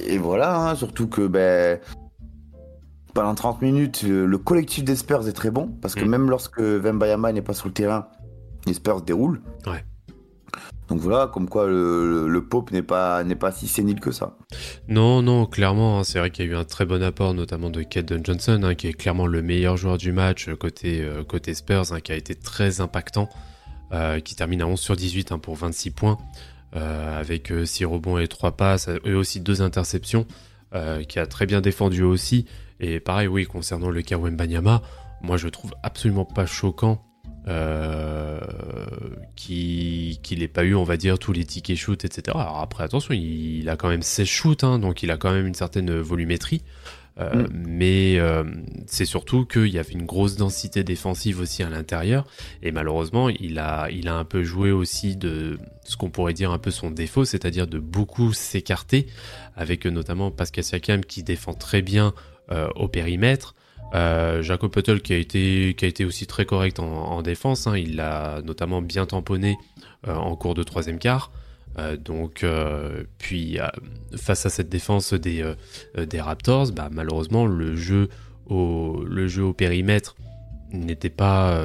et 0.05 0.17
voilà, 0.17 0.57
hein, 0.57 0.75
surtout 0.75 1.07
que 1.07 1.27
ben, 1.27 1.79
pendant 3.13 3.35
30 3.35 3.61
minutes, 3.61 4.03
le, 4.03 4.37
collectif 4.37 4.83
des 4.83 4.95
Spurs 4.95 5.27
est 5.27 5.33
très 5.33 5.51
bon, 5.51 5.67
parce 5.81 5.95
que 5.95 6.05
mm. 6.05 6.09
même 6.09 6.29
lorsque 6.29 6.59
Vembayama 6.59 7.31
n'est 7.31 7.41
pas 7.41 7.53
sur 7.53 7.67
le 7.67 7.73
terrain, 7.73 8.07
les 8.65 8.73
Spurs 8.73 9.01
déroulent. 9.01 9.41
Ouais. 9.65 9.83
Donc 10.91 10.99
voilà, 10.99 11.27
comme 11.27 11.47
quoi 11.47 11.67
le, 11.67 12.45
Pope 12.49 12.71
n'est 12.71 12.81
pas, 12.81 13.23
si 13.53 13.67
sénile 13.67 14.01
que 14.01 14.11
ça. 14.11 14.35
Non, 14.89 15.21
non, 15.21 15.45
clairement, 15.45 15.99
hein, 15.99 16.03
c'est 16.03 16.19
vrai 16.19 16.31
qu'il 16.31 16.45
y 16.45 16.49
a 16.49 16.51
eu 16.51 16.55
un 16.55 16.65
très 16.65 16.85
bon 16.85 17.01
apport, 17.01 17.33
notamment 17.33 17.69
de 17.69 17.81
Caden 17.81 18.25
Johnson, 18.25 18.59
hein, 18.63 18.75
qui 18.75 18.87
est 18.87 18.93
clairement 18.93 19.25
le 19.25 19.41
meilleur 19.41 19.77
joueur 19.77 19.97
du 19.97 20.11
match 20.11 20.49
côté, 20.59 21.01
euh, 21.01 21.23
côté 21.23 21.53
Spurs, 21.53 21.93
hein, 21.93 22.01
qui 22.01 22.11
a 22.11 22.15
été 22.15 22.35
très 22.35 22.81
impactant, 22.81 23.29
euh, 23.93 24.19
qui 24.19 24.35
termine 24.35 24.61
à 24.61 24.67
11 24.67 24.77
sur 24.77 24.97
18 24.97 25.37
pour 25.37 25.55
26 25.55 25.91
points, 25.91 26.17
euh, 26.75 27.17
avec 27.17 27.53
6 27.63 27.85
rebonds 27.85 28.17
et 28.17 28.27
3 28.27 28.57
passes, 28.57 28.89
et 29.05 29.13
aussi 29.13 29.39
2 29.39 29.61
interceptions, 29.61 30.25
qui 31.07 31.19
a 31.19 31.25
très 31.25 31.45
bien 31.45 31.61
défendu 31.61 32.03
aussi. 32.03 32.45
Et 32.81 32.99
pareil, 32.99 33.27
oui, 33.27 33.45
concernant 33.45 33.89
le 33.89 34.01
cas 34.01 34.17
Wembanyama, 34.17 34.81
moi 35.21 35.37
je 35.37 35.47
trouve 35.47 35.73
absolument 35.83 36.25
pas 36.25 36.45
choquant 36.45 37.01
euh, 37.47 38.39
qu'il 39.35 40.39
n'ait 40.39 40.47
pas 40.47 40.63
eu, 40.63 40.75
on 40.75 40.83
va 40.83 40.97
dire, 40.97 41.17
tous 41.17 41.33
les 41.33 41.45
tickets 41.45 41.77
shoot, 41.77 42.05
etc. 42.05 42.37
Alors 42.39 42.59
après, 42.59 42.83
attention, 42.83 43.13
il, 43.13 43.67
a 43.69 43.75
quand 43.75 43.89
même 43.89 44.03
16 44.03 44.27
shoots, 44.27 44.63
hein, 44.63 44.79
donc 44.79 45.03
il 45.03 45.11
a 45.11 45.17
quand 45.17 45.31
même 45.31 45.47
une 45.47 45.55
certaine 45.55 45.99
volumétrie. 45.99 46.63
Euh, 47.19 47.47
mm. 47.47 47.47
Mais 47.53 48.19
euh, 48.19 48.43
c'est 48.87 49.05
surtout 49.05 49.45
qu'il 49.45 49.67
y 49.67 49.79
avait 49.79 49.93
une 49.93 50.05
grosse 50.05 50.35
densité 50.35 50.83
défensive 50.83 51.39
aussi 51.39 51.63
à 51.63 51.69
l'intérieur. 51.69 52.25
Et 52.61 52.71
malheureusement, 52.71 53.29
il 53.29 53.59
a, 53.59 53.89
il 53.91 54.07
a 54.07 54.15
un 54.15 54.25
peu 54.25 54.43
joué 54.43 54.71
aussi 54.71 55.15
de 55.15 55.59
ce 55.83 55.97
qu'on 55.97 56.09
pourrait 56.09 56.33
dire 56.33 56.51
un 56.51 56.59
peu 56.59 56.71
son 56.71 56.91
défaut, 56.91 57.25
c'est-à-dire 57.25 57.67
de 57.67 57.79
beaucoup 57.79 58.33
s'écarter, 58.33 59.07
avec 59.55 59.85
notamment 59.85 60.31
Pascal 60.31 60.63
Siakam 60.63 61.03
qui 61.03 61.23
défend 61.23 61.53
très 61.53 61.81
bien 61.81 62.13
euh, 62.51 62.67
au 62.75 62.87
périmètre. 62.87 63.55
Euh, 63.93 64.41
Jacob 64.41 64.71
Puttel 64.71 65.01
qui 65.01 65.13
a 65.13 65.17
été 65.17 65.73
qui 65.77 65.85
a 65.85 65.87
été 65.87 66.05
aussi 66.05 66.25
très 66.25 66.45
correct 66.45 66.79
en, 66.79 67.21
défense, 67.21 67.67
hein. 67.67 67.77
il 67.77 67.97
l'a 67.97 68.41
notamment 68.43 68.81
bien 68.81 69.05
tamponné 69.05 69.57
euh, 70.07 70.15
en 70.15 70.35
cours 70.35 70.53
de 70.53 70.63
troisième 70.63 70.99
quart. 70.99 71.31
donc 71.99 72.45
puis 73.17 73.57
face 74.15 74.45
à 74.45 74.49
cette 74.49 74.69
défense 74.69 75.13
des, 75.13 75.43
des 75.97 76.21
Raptors, 76.21 76.71
bah, 76.71 76.89
malheureusement 76.91 77.45
le 77.45 77.75
jeu 77.75 78.09
au 78.45 79.03
le 79.05 79.27
jeu 79.27 79.43
au 79.43 79.53
périmètre 79.53 80.15
n'était 80.71 81.09
pas 81.09 81.61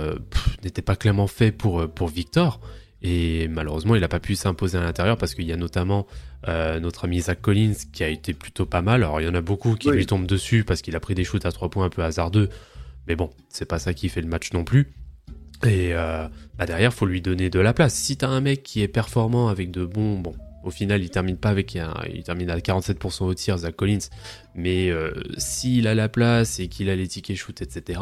n'était 0.64 0.83
pas 0.83 0.97
clairement 0.97 1.28
fait 1.28 1.52
pour 1.52 1.88
pour 1.88 2.09
Victor. 2.09 2.61
Et 3.02 3.48
malheureusement, 3.48 3.94
il 3.94 4.00
n'a 4.00 4.08
pas 4.08 4.20
pu 4.20 4.34
s'imposer 4.34 4.78
à 4.78 4.82
l'intérieur 4.82 5.16
parce 5.18 5.34
qu'il 5.34 5.44
y 5.44 5.52
a 5.52 5.56
notamment 5.56 6.06
euh, 6.48 6.80
notre 6.80 7.04
ami 7.04 7.20
Zach 7.20 7.40
Collins 7.40 7.74
qui 7.92 8.02
a 8.02 8.08
été 8.08 8.32
plutôt 8.32 8.66
pas 8.66 8.82
mal. 8.82 9.02
Alors 9.02 9.20
il 9.20 9.26
y 9.26 9.28
en 9.28 9.34
a 9.34 9.40
beaucoup 9.40 9.74
qui 9.74 9.90
lui 9.90 10.06
tombent 10.06 10.26
dessus 10.26 10.64
parce 10.64 10.82
qu'il 10.82 10.96
a 10.96 11.00
pris 11.00 11.14
des 11.14 11.24
shoots 11.24 11.44
à 11.44 11.52
3 11.52 11.68
points 11.70 11.84
un 11.84 11.90
peu 11.90 12.02
hasardeux. 12.02 12.48
Mais 13.06 13.14
bon, 13.14 13.30
c'est 13.48 13.66
pas 13.66 13.78
ça 13.78 13.94
qui 13.94 14.08
fait 14.08 14.22
le 14.22 14.28
match 14.28 14.52
non 14.52 14.64
plus. 14.64 14.92
Et 15.64 15.94
euh, 15.94 16.26
bah 16.58 16.66
derrière, 16.66 16.92
faut 16.92 17.06
lui 17.06 17.20
donner 17.20 17.50
de 17.50 17.60
la 17.60 17.72
place. 17.72 17.94
Si 17.94 18.16
t'as 18.16 18.28
un 18.28 18.40
mec 18.40 18.62
qui 18.62 18.82
est 18.82 18.88
performant 18.88 19.48
avec 19.48 19.70
de 19.70 19.84
bons, 19.84 20.18
bon, 20.18 20.34
au 20.64 20.70
final, 20.70 21.02
il 21.02 21.10
termine 21.10 21.36
pas 21.36 21.50
avec 21.50 21.76
un, 21.76 21.94
il 22.12 22.24
termine 22.24 22.50
à 22.50 22.58
47% 22.58 23.24
au 23.24 23.34
tir, 23.34 23.56
Zach 23.58 23.76
Collins. 23.76 24.10
Mais 24.54 24.90
euh, 24.90 25.12
s'il 25.38 25.86
a 25.86 25.94
la 25.94 26.08
place 26.08 26.58
et 26.60 26.68
qu'il 26.68 26.90
a 26.90 26.96
les 26.96 27.06
tickets 27.06 27.36
shoot, 27.36 27.62
etc., 27.62 28.00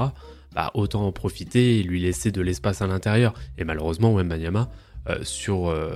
bah 0.54 0.70
autant 0.74 1.06
en 1.06 1.12
profiter 1.12 1.78
et 1.78 1.82
lui 1.82 2.00
laisser 2.00 2.30
de 2.30 2.40
l'espace 2.40 2.80
à 2.82 2.86
l'intérieur. 2.86 3.34
Et 3.58 3.64
malheureusement, 3.64 4.12
Wembanyama, 4.14 4.70
euh, 5.08 5.18
sur 5.22 5.68
euh, 5.68 5.94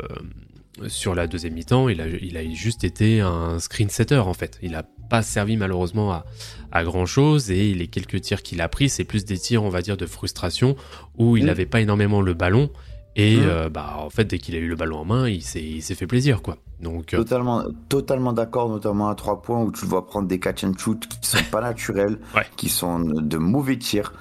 sur 0.86 1.14
la 1.14 1.26
deuxième 1.26 1.54
mi-temps, 1.54 1.88
il 1.88 2.00
a, 2.00 2.06
il 2.06 2.36
a 2.36 2.48
juste 2.54 2.84
été 2.84 3.20
un 3.20 3.58
screen 3.58 3.88
setter 3.88 4.18
en 4.18 4.34
fait. 4.34 4.58
Il 4.62 4.74
a 4.76 4.84
pas 5.10 5.22
servi 5.22 5.56
malheureusement 5.56 6.12
à, 6.12 6.24
à 6.70 6.84
grand 6.84 7.06
chose 7.06 7.50
et 7.50 7.74
les 7.74 7.88
quelques 7.88 8.20
tirs 8.20 8.42
qu'il 8.42 8.60
a 8.60 8.68
pris, 8.68 8.88
c'est 8.88 9.04
plus 9.04 9.24
des 9.24 9.38
tirs, 9.38 9.64
on 9.64 9.70
va 9.70 9.82
dire, 9.82 9.96
de 9.96 10.06
frustration 10.06 10.76
où 11.16 11.36
il 11.36 11.44
Mm. 11.44 11.46
n'avait 11.46 11.66
pas 11.66 11.80
énormément 11.80 12.20
le 12.20 12.34
ballon 12.34 12.70
et 13.18 13.36
Mm. 13.36 13.42
euh, 13.44 13.68
bah 13.68 13.96
en 13.98 14.08
fait 14.08 14.24
dès 14.24 14.38
qu'il 14.38 14.54
a 14.54 14.58
eu 14.58 14.68
le 14.68 14.76
ballon 14.76 14.98
en 15.00 15.04
main, 15.04 15.28
il 15.28 15.42
s'est 15.42 15.80
fait 15.94 16.06
plaisir 16.06 16.40
quoi. 16.40 16.56
Donc 16.80 17.12
euh, 17.12 17.16
Totalement, 17.18 17.64
totalement 17.88 18.32
d'accord, 18.32 18.68
notamment 18.68 19.08
à 19.08 19.14
trois 19.16 19.42
points 19.42 19.60
où 19.62 19.72
tu 19.72 19.82
le 19.82 19.88
vois 19.90 20.06
prendre 20.06 20.28
des 20.28 20.38
catch 20.38 20.62
and 20.62 20.74
shoot 20.78 21.06
qui 21.08 21.18
sont 21.28 21.42
pas 21.50 21.60
naturels, 21.60 22.18
Ouais. 22.36 22.46
qui 22.56 22.68
sont 22.68 23.00
de 23.00 23.36
mauvais 23.36 23.76
tirs. 23.78 24.12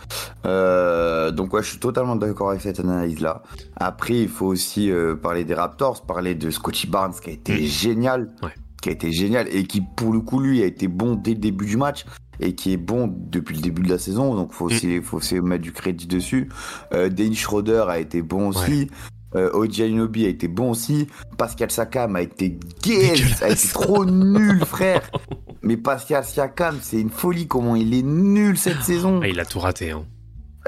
Euh, 0.46 1.32
donc 1.32 1.54
ouais, 1.54 1.62
je 1.64 1.70
suis 1.70 1.80
totalement 1.80 2.16
d'accord 2.16 2.50
avec 2.50 2.62
cette 2.62 2.80
analyse-là. 2.80 3.44
Après, 3.76 4.16
il 4.22 4.28
faut 4.30 4.48
aussi 4.48 4.92
parler 5.22 5.44
des 5.46 5.54
Raptors, 5.54 6.02
parler 6.06 6.34
de 6.36 6.50
Scotty 6.50 6.88
Barnes 6.88 7.14
qui 7.22 7.30
a 7.30 7.34
été 7.34 7.54
Mm. 7.54 7.66
génial, 7.66 8.32
Ouais. 8.42 8.50
qui 8.82 8.90
a 8.90 8.92
été 8.94 9.12
génial 9.12 9.48
et 9.56 9.64
qui 9.66 9.82
pour 9.82 10.12
le 10.12 10.20
coup 10.22 10.40
lui 10.40 10.62
a 10.64 10.66
été 10.66 10.88
bon 10.88 11.16
dès 11.16 11.32
le 11.32 11.38
début 11.40 11.66
du 11.66 11.78
match 11.78 12.06
et 12.40 12.54
qui 12.56 12.74
est 12.74 12.78
bon 12.78 13.14
depuis 13.32 13.56
le 13.56 13.62
début 13.62 13.82
de 13.84 13.90
la 13.90 13.98
saison. 14.00 14.36
Donc 14.36 14.52
faut 14.54 14.66
Mm. 14.66 14.74
aussi, 14.74 15.02
faut 15.02 15.18
aussi 15.18 15.40
mettre 15.42 15.64
du 15.64 15.72
crédit 15.72 16.08
dessus. 16.08 16.50
Euh, 16.94 17.10
Dennis 17.10 17.36
Schroeder 17.36 17.86
a 17.90 18.00
été 18.00 18.22
bon 18.22 18.50
aussi. 18.50 18.90
Euh, 19.36 19.52
OG 19.54 19.82
Anunoby 19.82 20.26
a 20.26 20.30
été 20.30 20.48
bon 20.48 20.72
aussi. 20.72 21.08
Pascal 21.38 21.70
Siakam 21.70 22.16
a 22.16 22.22
été 22.22 22.58
gay, 22.82 23.14
a 23.42 23.50
été 23.50 23.68
trop 23.68 24.06
nul, 24.06 24.64
frère. 24.66 25.02
Mais 25.62 25.76
Pascal 25.78 26.24
Siakam, 26.24 26.78
c'est 26.82 27.00
une 27.02 27.10
folie 27.10 27.46
comment 27.48 27.76
il 27.76 27.94
est 27.94 28.04
nul 28.04 28.58
cette 28.58 28.82
saison. 28.84 29.20
ah, 29.22 29.28
il 29.28 29.40
a 29.40 29.46
tout 29.46 29.60
raté. 29.60 29.92
Hein. 29.92 30.06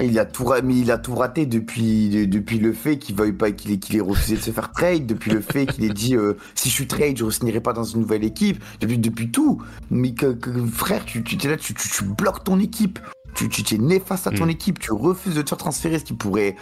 Il 0.01 0.17
a 0.19 0.25
tout, 0.25 0.49
mais 0.63 0.77
il 0.77 0.91
a 0.91 0.97
tout 0.97 1.15
raté 1.15 1.45
depuis, 1.45 2.09
de- 2.09 2.25
depuis 2.25 2.57
le 2.59 2.73
fait 2.73 2.97
qu'il 2.97 3.15
veuille 3.15 3.33
pas, 3.33 3.51
qu'il 3.51 3.71
ait, 3.71 3.99
refusé 4.01 4.35
de 4.37 4.41
se 4.41 4.51
faire 4.51 4.71
trade, 4.71 5.05
depuis 5.05 5.31
le 5.31 5.41
fait 5.41 5.65
qu'il 5.65 5.83
ait 5.83 5.89
dit 5.93 6.15
euh, 6.15 6.33
si 6.55 6.69
je 6.69 6.73
suis 6.73 6.87
trade, 6.87 7.17
je 7.17 7.25
ne 7.25 7.29
signerai 7.31 7.59
pas 7.61 7.73
dans 7.73 7.83
une 7.83 8.01
nouvelle 8.01 8.23
équipe, 8.23 8.63
depuis, 8.79 8.97
depuis 8.97 9.29
tout. 9.31 9.61
Mais 9.91 10.13
que, 10.13 10.33
que- 10.33 10.65
frère, 10.67 11.03
tu, 11.05 11.23
tu 11.23 11.35
es 11.45 11.49
là, 11.49 11.57
tu, 11.57 11.73
tu, 11.73 11.89
tu 11.89 12.03
bloques 12.03 12.43
ton 12.43 12.59
équipe, 12.59 12.99
tu, 13.35 13.49
tu, 13.49 13.75
es 13.75 13.77
néfaste 13.77 14.27
à 14.27 14.31
ton 14.31 14.45
Mm. 14.45 14.51
équipe, 14.51 14.79
tu 14.79 14.91
refuses 14.91 15.35
de 15.35 15.41
te 15.41 15.49
faire 15.49 15.57
transférer, 15.57 15.99
ce 15.99 16.05
qui 16.05 16.13
pourrait 16.13 16.55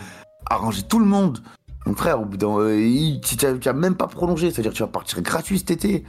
arranger 0.49 0.81
tout 0.83 0.99
le 0.99 1.05
monde. 1.05 1.41
Donc 1.85 1.97
frère, 1.97 2.21
au 2.21 2.25
bout 2.25 2.37
d'un, 2.37 2.57
euh, 2.59 3.19
tu 3.21 3.35
n'as 3.45 3.73
même 3.73 3.95
pas 3.95 4.07
prolongé, 4.07 4.51
c'est-à-dire 4.51 4.71
que 4.71 4.77
tu 4.77 4.83
vas 4.83 4.87
partir 4.89 5.21
gratuit 5.21 5.59
cet 5.59 5.71
été. 5.71 6.03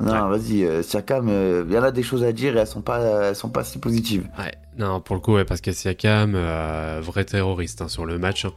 Non, 0.00 0.28
vas-y, 0.28 0.64
euh, 0.64 0.82
Siakam, 0.82 1.28
euh, 1.28 1.64
il 1.68 1.74
y 1.74 1.78
en 1.78 1.82
a 1.82 1.90
des 1.90 2.02
choses 2.04 2.22
à 2.22 2.32
dire 2.32 2.56
et 2.56 2.60
elles 2.60 2.66
sont 2.68 2.82
pas, 2.82 3.28
elles 3.28 3.34
sont 3.36 3.48
pas 3.50 3.64
si 3.64 3.78
positives. 3.78 4.28
Ouais, 4.38 4.52
non, 4.78 5.00
pour 5.00 5.16
le 5.16 5.20
coup, 5.20 5.34
ouais, 5.34 5.44
parce 5.44 5.60
que 5.60 5.72
Siakam, 5.72 6.34
euh, 6.36 7.00
vrai 7.02 7.24
terroriste 7.24 7.82
hein, 7.82 7.88
sur 7.88 8.06
le 8.06 8.18
match. 8.18 8.44
hein. 8.44 8.52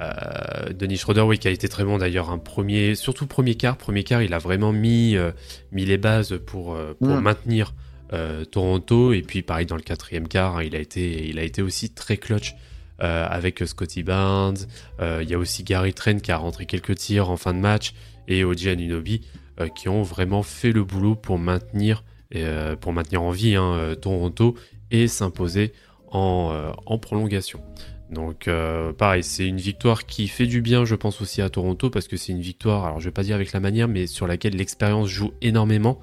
Euh, 0.00 0.72
Denis 0.72 0.96
Schroeder, 0.98 1.22
oui, 1.22 1.38
qui 1.38 1.48
a 1.48 1.50
été 1.50 1.68
très 1.68 1.84
bon 1.84 1.98
d'ailleurs. 1.98 2.30
Un 2.30 2.38
premier, 2.38 2.94
surtout 2.94 3.26
premier 3.26 3.54
quart, 3.56 3.76
premier 3.76 4.04
quart, 4.04 4.22
il 4.22 4.32
a 4.34 4.38
vraiment 4.38 4.72
mis, 4.72 5.16
euh, 5.16 5.32
mis 5.72 5.84
les 5.84 5.98
bases 5.98 6.38
pour, 6.46 6.74
euh, 6.74 6.94
pour 7.00 7.16
maintenir 7.20 7.74
euh, 8.12 8.44
Toronto. 8.44 9.12
Et 9.12 9.22
puis, 9.22 9.42
pareil, 9.42 9.66
dans 9.66 9.76
le 9.76 9.82
quatrième 9.82 10.28
quart, 10.28 10.58
hein, 10.58 10.62
il, 10.62 10.76
a 10.76 10.78
été, 10.78 11.26
il 11.28 11.38
a 11.38 11.42
été 11.42 11.62
aussi 11.62 11.90
très 11.90 12.16
clutch 12.16 12.54
euh, 13.02 13.26
avec 13.28 13.58
Scotty 13.66 14.02
Barnes. 14.04 14.58
Euh, 15.00 15.20
Il 15.22 15.28
y 15.28 15.34
a 15.34 15.38
aussi 15.38 15.64
Gary 15.64 15.94
Trent 15.94 16.18
qui 16.20 16.30
a 16.30 16.36
rentré 16.36 16.66
quelques 16.66 16.94
tirs 16.94 17.28
en 17.30 17.36
fin 17.36 17.52
de 17.54 17.58
match 17.58 17.92
et 18.28 18.44
OG 18.44 18.68
Anunoby 18.68 19.22
euh, 19.58 19.68
qui 19.68 19.88
ont 19.88 20.02
vraiment 20.02 20.42
fait 20.42 20.70
le 20.70 20.84
boulot 20.84 21.14
pour 21.14 21.38
maintenir, 21.38 22.04
euh, 22.34 22.76
pour 22.76 22.92
maintenir 22.92 23.22
en 23.22 23.30
vie 23.30 23.54
hein, 23.54 23.72
euh, 23.72 23.94
Toronto 23.94 24.54
et 24.90 25.08
s'imposer 25.08 25.72
en, 26.12 26.98
prolongation. 27.00 27.62
Donc 28.10 28.48
pareil, 28.96 29.22
c'est 29.22 29.46
une 29.46 29.58
victoire 29.58 30.06
qui 30.06 30.28
fait 30.28 30.46
du 30.46 30.62
bien, 30.62 30.84
je 30.86 30.94
pense 30.94 31.20
aussi 31.20 31.42
à 31.42 31.50
Toronto, 31.50 31.90
parce 31.90 32.08
que 32.08 32.16
c'est 32.16 32.32
une 32.32 32.40
victoire, 32.40 32.86
alors 32.86 33.00
je 33.00 33.06
vais 33.06 33.12
pas 33.12 33.22
dire 33.22 33.34
avec 33.34 33.52
la 33.52 33.60
manière, 33.60 33.86
mais 33.86 34.06
sur 34.06 34.26
laquelle 34.26 34.56
l'expérience 34.56 35.08
joue 35.08 35.32
énormément. 35.42 36.00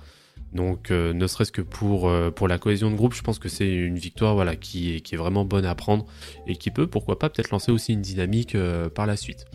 Donc 0.53 0.91
ne 0.91 1.25
serait-ce 1.25 1.51
que 1.51 1.61
pour, 1.63 2.11
pour 2.35 2.47
la 2.47 2.59
cohésion 2.59 2.91
de 2.91 2.95
groupe, 2.95 3.15
je 3.15 3.23
pense 3.23 3.39
que 3.39 3.49
c'est 3.49 3.71
une 3.71 3.97
victoire 3.97 4.35
voilà, 4.35 4.55
qui, 4.55 4.97
est, 4.97 5.15
vraiment 5.15 5.45
bonne 5.45 5.65
à 5.65 5.73
prendre 5.73 6.05
et 6.45 6.57
qui 6.57 6.69
peut, 6.69 6.85
pourquoi 6.85 7.17
pas, 7.17 7.29
peut-être 7.29 7.49
lancer 7.49 7.71
aussi 7.71 7.93
une 7.93 8.01
dynamique 8.01 8.55
par 8.93 9.07
la 9.07 9.15
suite. 9.15 9.45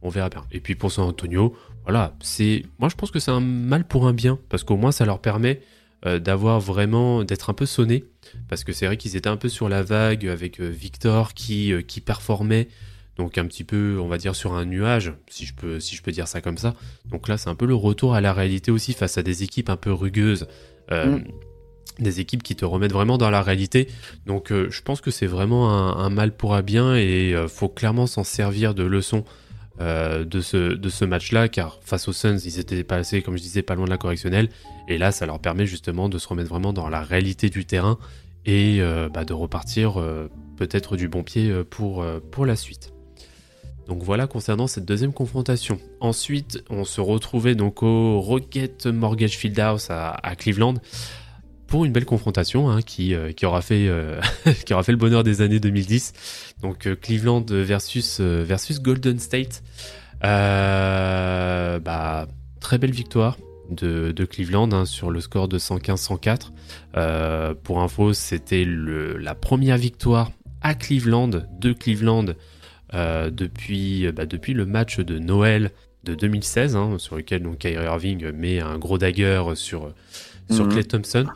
On 0.00 0.08
verra 0.08 0.30
bien. 0.30 0.44
Et 0.52 0.60
puis 0.60 0.74
pour 0.74 0.92
San 0.92 1.06
Antonio, 1.06 1.54
voilà, 1.84 2.14
c'est, 2.20 2.64
moi 2.78 2.88
je 2.88 2.94
pense 2.96 3.10
que 3.10 3.18
c'est 3.18 3.30
un 3.30 3.40
mal 3.40 3.86
pour 3.86 4.06
un 4.06 4.12
bien, 4.12 4.38
parce 4.48 4.64
qu'au 4.64 4.76
moins 4.76 4.92
ça 4.92 5.04
leur 5.04 5.20
permet 5.20 5.60
euh, 6.06 6.20
d'avoir 6.20 6.60
vraiment, 6.60 7.24
d'être 7.24 7.50
un 7.50 7.54
peu 7.54 7.66
sonné, 7.66 8.04
parce 8.48 8.62
que 8.62 8.72
c'est 8.72 8.86
vrai 8.86 8.96
qu'ils 8.96 9.16
étaient 9.16 9.28
un 9.28 9.36
peu 9.36 9.48
sur 9.48 9.68
la 9.68 9.82
vague 9.82 10.28
avec 10.28 10.60
euh, 10.60 10.68
Victor 10.68 11.34
qui, 11.34 11.72
euh, 11.72 11.82
qui 11.82 12.00
performait, 12.00 12.68
donc 13.16 13.36
un 13.36 13.44
petit 13.46 13.64
peu, 13.64 13.98
on 14.00 14.06
va 14.06 14.16
dire, 14.16 14.36
sur 14.36 14.52
un 14.52 14.64
nuage, 14.64 15.12
si 15.28 15.44
je 15.44 15.54
peux, 15.54 15.80
si 15.80 15.96
je 15.96 16.02
peux 16.02 16.12
dire 16.12 16.28
ça 16.28 16.40
comme 16.40 16.56
ça. 16.56 16.76
Donc 17.06 17.26
là, 17.26 17.36
c'est 17.36 17.50
un 17.50 17.56
peu 17.56 17.66
le 17.66 17.74
retour 17.74 18.14
à 18.14 18.20
la 18.20 18.32
réalité 18.32 18.70
aussi 18.70 18.92
face 18.92 19.18
à 19.18 19.24
des 19.24 19.42
équipes 19.42 19.70
un 19.70 19.76
peu 19.76 19.92
rugueuses. 19.92 20.46
Mm. 20.88 21.24
Des 21.98 22.20
équipes 22.20 22.44
qui 22.44 22.54
te 22.54 22.64
remettent 22.64 22.92
vraiment 22.92 23.18
dans 23.18 23.30
la 23.30 23.42
réalité. 23.42 23.88
Donc 24.24 24.52
je 24.52 24.82
pense 24.82 25.00
que 25.00 25.10
c'est 25.10 25.26
vraiment 25.26 25.68
un, 25.68 25.96
un 25.96 26.10
mal 26.10 26.30
pour 26.30 26.54
un 26.54 26.62
bien 26.62 26.94
et 26.94 27.34
faut 27.48 27.68
clairement 27.68 28.06
s'en 28.06 28.22
servir 28.22 28.72
de 28.72 28.84
leçon 28.84 29.24
euh, 29.80 30.24
de 30.24 30.40
ce, 30.40 30.74
de 30.74 30.88
ce 30.88 31.04
match-là, 31.04 31.48
car 31.48 31.78
face 31.82 32.08
aux 32.08 32.12
Suns, 32.12 32.38
ils 32.44 32.58
étaient 32.58 32.82
passés, 32.84 33.22
comme 33.22 33.36
je 33.36 33.42
disais, 33.42 33.62
pas 33.62 33.74
loin 33.74 33.84
de 33.84 33.90
la 33.90 33.98
correctionnelle. 33.98 34.48
Et 34.88 34.98
là, 34.98 35.12
ça 35.12 35.26
leur 35.26 35.38
permet 35.38 35.66
justement 35.66 36.08
de 36.08 36.18
se 36.18 36.26
remettre 36.28 36.48
vraiment 36.48 36.72
dans 36.72 36.88
la 36.88 37.02
réalité 37.02 37.50
du 37.50 37.64
terrain 37.64 37.98
et 38.44 38.78
euh, 38.80 39.08
bah, 39.08 39.24
de 39.24 39.32
repartir 39.32 40.00
euh, 40.00 40.28
peut-être 40.56 40.96
du 40.96 41.08
bon 41.08 41.22
pied 41.22 41.52
pour, 41.70 42.04
pour 42.30 42.46
la 42.46 42.56
suite. 42.56 42.92
Donc 43.86 44.02
voilà 44.02 44.26
concernant 44.26 44.66
cette 44.66 44.84
deuxième 44.84 45.12
confrontation. 45.12 45.78
Ensuite, 46.00 46.62
on 46.68 46.84
se 46.84 47.00
retrouvait 47.00 47.54
donc 47.54 47.82
au 47.82 48.20
Rocket 48.20 48.86
Mortgage 48.86 49.38
Fieldhouse 49.38 49.86
à 49.90 50.34
Cleveland 50.36 50.74
pour 51.68 51.84
une 51.84 51.92
belle 51.92 52.06
confrontation 52.06 52.68
hein, 52.68 52.82
qui, 52.82 53.14
euh, 53.14 53.30
qui, 53.30 53.46
aura 53.46 53.62
fait, 53.62 53.86
euh, 53.86 54.20
qui 54.66 54.74
aura 54.74 54.82
fait 54.82 54.90
le 54.90 54.98
bonheur 54.98 55.22
des 55.22 55.42
années 55.42 55.60
2010. 55.60 56.54
Donc 56.62 56.86
euh, 56.86 56.96
Cleveland 56.96 57.44
versus, 57.48 58.20
Golden 58.80 59.20
State. 59.20 59.62
Bah, 60.20 62.26
très 62.58 62.78
belle 62.78 62.90
victoire 62.90 63.36
de, 63.70 64.24
Cleveland 64.24 64.72
hein, 64.72 64.86
sur 64.86 65.10
le 65.10 65.20
score 65.20 65.46
de 65.46 65.58
115-104. 65.58 66.50
Euh, 66.96 67.54
pour 67.62 67.82
info, 67.82 68.14
c'était 68.14 68.66
la 68.66 69.36
première 69.36 69.76
victoire 69.76 70.32
à 70.62 70.74
Cleveland 70.74 71.28
de 71.28 71.72
Cleveland 71.72 72.34
depuis, 72.92 74.10
bah, 74.12 74.26
depuis 74.26 74.54
le 74.54 74.64
match 74.64 74.98
de 74.98 75.18
Noël 75.18 75.70
de 76.04 76.14
2016, 76.14 76.76
hein, 76.76 76.96
sur 76.96 77.16
lequel 77.16 77.42
donc 77.42 77.58
Kyrie 77.58 77.84
Irving 77.84 78.32
met 78.32 78.60
un 78.60 78.78
gros 78.78 78.96
dagger 78.96 79.42
sur, 79.54 79.92
sur 80.50 80.64
Mhm. 80.64 80.72
Klay 80.72 80.84
Thompson. 80.84 81.26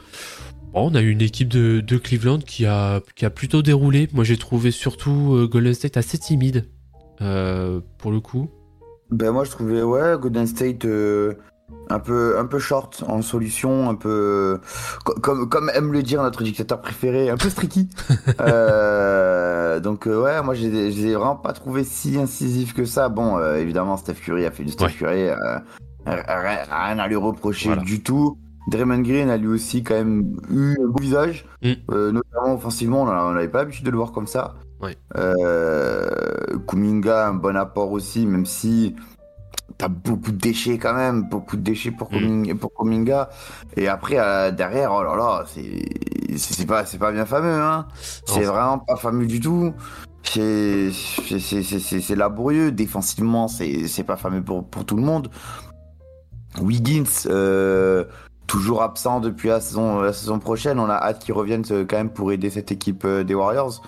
Bon, 0.73 0.91
on 0.91 0.95
a 0.95 1.03
eu 1.03 1.11
une 1.11 1.21
équipe 1.21 1.49
de, 1.49 1.81
de 1.81 1.97
Cleveland 1.99 2.39
qui 2.39 2.65
a, 2.67 3.01
qui 3.15 3.25
a 3.27 3.31
plutôt 3.31 3.61
déroulé. 3.63 4.09
Moi, 4.13 4.25
j'ai 4.25 4.37
trouvé 4.39 4.71
surtout 4.71 5.35
euh, 5.35 5.47
Golden 5.47 5.75
State 5.75 5.97
assez 5.99 6.17
timide 6.19 6.65
euh, 7.21 7.81
pour 7.99 8.11
le 8.11 8.21
coup. 8.21 8.49
Ben 9.11 9.31
moi 9.31 9.45
je 9.45 9.51
trouvais 9.51 9.83
ouais 9.83 10.17
Golden 10.19 10.47
State 10.47 10.87
euh, 10.87 11.35
un 11.91 11.99
peu 11.99 12.39
un 12.39 12.47
peu 12.47 12.59
short 12.59 13.05
en 13.07 13.21
solution, 13.21 13.91
un 13.91 13.95
peu 13.95 14.59
co- 15.05 15.13
comme 15.21 15.51
comme 15.51 15.71
aime 15.75 15.93
le 15.93 16.03
dire 16.03 16.23
notre 16.23 16.43
dictateur 16.43 16.81
préféré, 16.81 17.29
un 17.29 17.37
peu 17.37 17.51
streaky. 17.51 17.91
Euh, 18.41 19.81
donc 19.81 20.07
ouais 20.07 20.43
moi 20.43 20.55
je 20.55 20.67
les 20.67 21.15
vraiment 21.15 21.37
pas 21.37 21.53
trouvé 21.53 21.85
si 21.85 22.17
incisif 22.19 22.73
que 22.75 22.85
ça. 22.87 23.09
Bon 23.11 23.37
euh, 23.39 23.57
évidemment 23.57 23.97
Steph 23.99 24.15
Curry 24.15 24.47
a 24.47 24.51
fait 24.51 24.65
du 24.65 24.73
Steph 24.73 24.87
Ouais. 24.87 24.93
Curry, 24.93 25.29
euh, 25.29 25.59
rien 26.07 26.59
rien 26.71 26.99
à 26.99 27.07
lui 27.09 27.17
reprocher 27.17 27.69
Voilà. 27.69 27.83
du 27.83 28.03
tout. 28.03 28.39
Draymond 28.69 29.01
Green 29.03 29.29
a 29.31 29.37
lui 29.37 29.49
aussi 29.49 29.83
quand 29.83 29.95
même 29.95 30.37
eu 30.51 30.77
un 30.83 30.87
beau 30.89 31.01
visage, 31.01 31.45
Mm. 31.63 31.73
Euh, 31.91 32.13
notamment 32.13 32.55
offensivement, 32.55 33.03
on 33.03 33.33
n'avait 33.33 33.49
pas 33.49 33.59
l'habitude 33.59 33.85
de 33.85 33.91
le 33.91 33.97
voir 33.97 34.13
comme 34.13 34.27
ça. 34.27 34.55
Euh, 35.17 36.59
Kuminga, 36.69 37.29
un 37.29 37.35
bon 37.35 37.57
apport 37.57 37.93
aussi, 37.93 38.27
même 38.27 38.47
si 38.47 38.97
t'as 39.79 39.89
beaucoup 39.89 40.33
de 40.33 40.37
déchets 40.39 40.77
quand 40.79 40.95
même, 40.95 41.29
beaucoup 41.29 41.57
de 41.57 41.63
déchets 41.63 41.91
pour, 41.93 42.09
Mm. 42.13 42.17
Kuminga, 42.19 42.55
pour 42.57 42.73
Kuminga. 42.75 43.31
Et 43.77 43.89
après, 43.89 44.17
euh, 44.19 44.51
derrière, 44.51 44.93
oh 44.93 45.03
là 45.03 45.17
là, 45.17 45.45
c'est 45.47 46.67
pas, 46.67 46.85
c'est 46.85 46.99
pas 46.99 47.13
bien 47.13 47.27
fameux, 47.27 47.53
hein. 47.61 47.87
C'est 48.27 48.43
vraiment 48.45 48.79
pas 48.79 48.97
fameux 48.97 49.27
du 49.27 49.39
tout. 49.41 49.73
C'est 50.25 50.91
c'est- 50.93 51.39
c'est- 51.41 51.63
c'est- 51.63 51.79
c'est- 51.81 52.01
c'est 52.01 52.15
laborieux. 52.17 52.71
Défensivement, 52.73 53.49
c'est 53.49 53.87
c'est 53.89 54.05
pas 54.05 54.17
fameux 54.17 54.43
pour, 54.43 54.65
pour 54.69 54.85
tout 54.85 54.97
le 54.97 55.03
monde. 55.03 55.29
Wiggins, 56.61 57.05
euh, 57.27 58.05
toujours 58.53 58.83
absent 58.83 59.21
depuis 59.21 59.49
la 59.49 59.61
saison, 59.61 60.03
la 60.03 60.13
saison 60.13 60.39
prochaine. 60.39 60.79
On 60.79 60.91
a 60.91 60.95
hâte 60.95 61.25
qu'il 61.25 61.33
revienne 61.33 61.65
euh, 61.71 61.87
quand 61.89 61.97
même 61.97 62.11
pour 62.11 62.33
aider 62.33 62.51
cette 62.51 62.71
équipe 62.71 63.05
euh, 63.07 63.25
des 63.25 63.35
Warriors. 63.35 63.83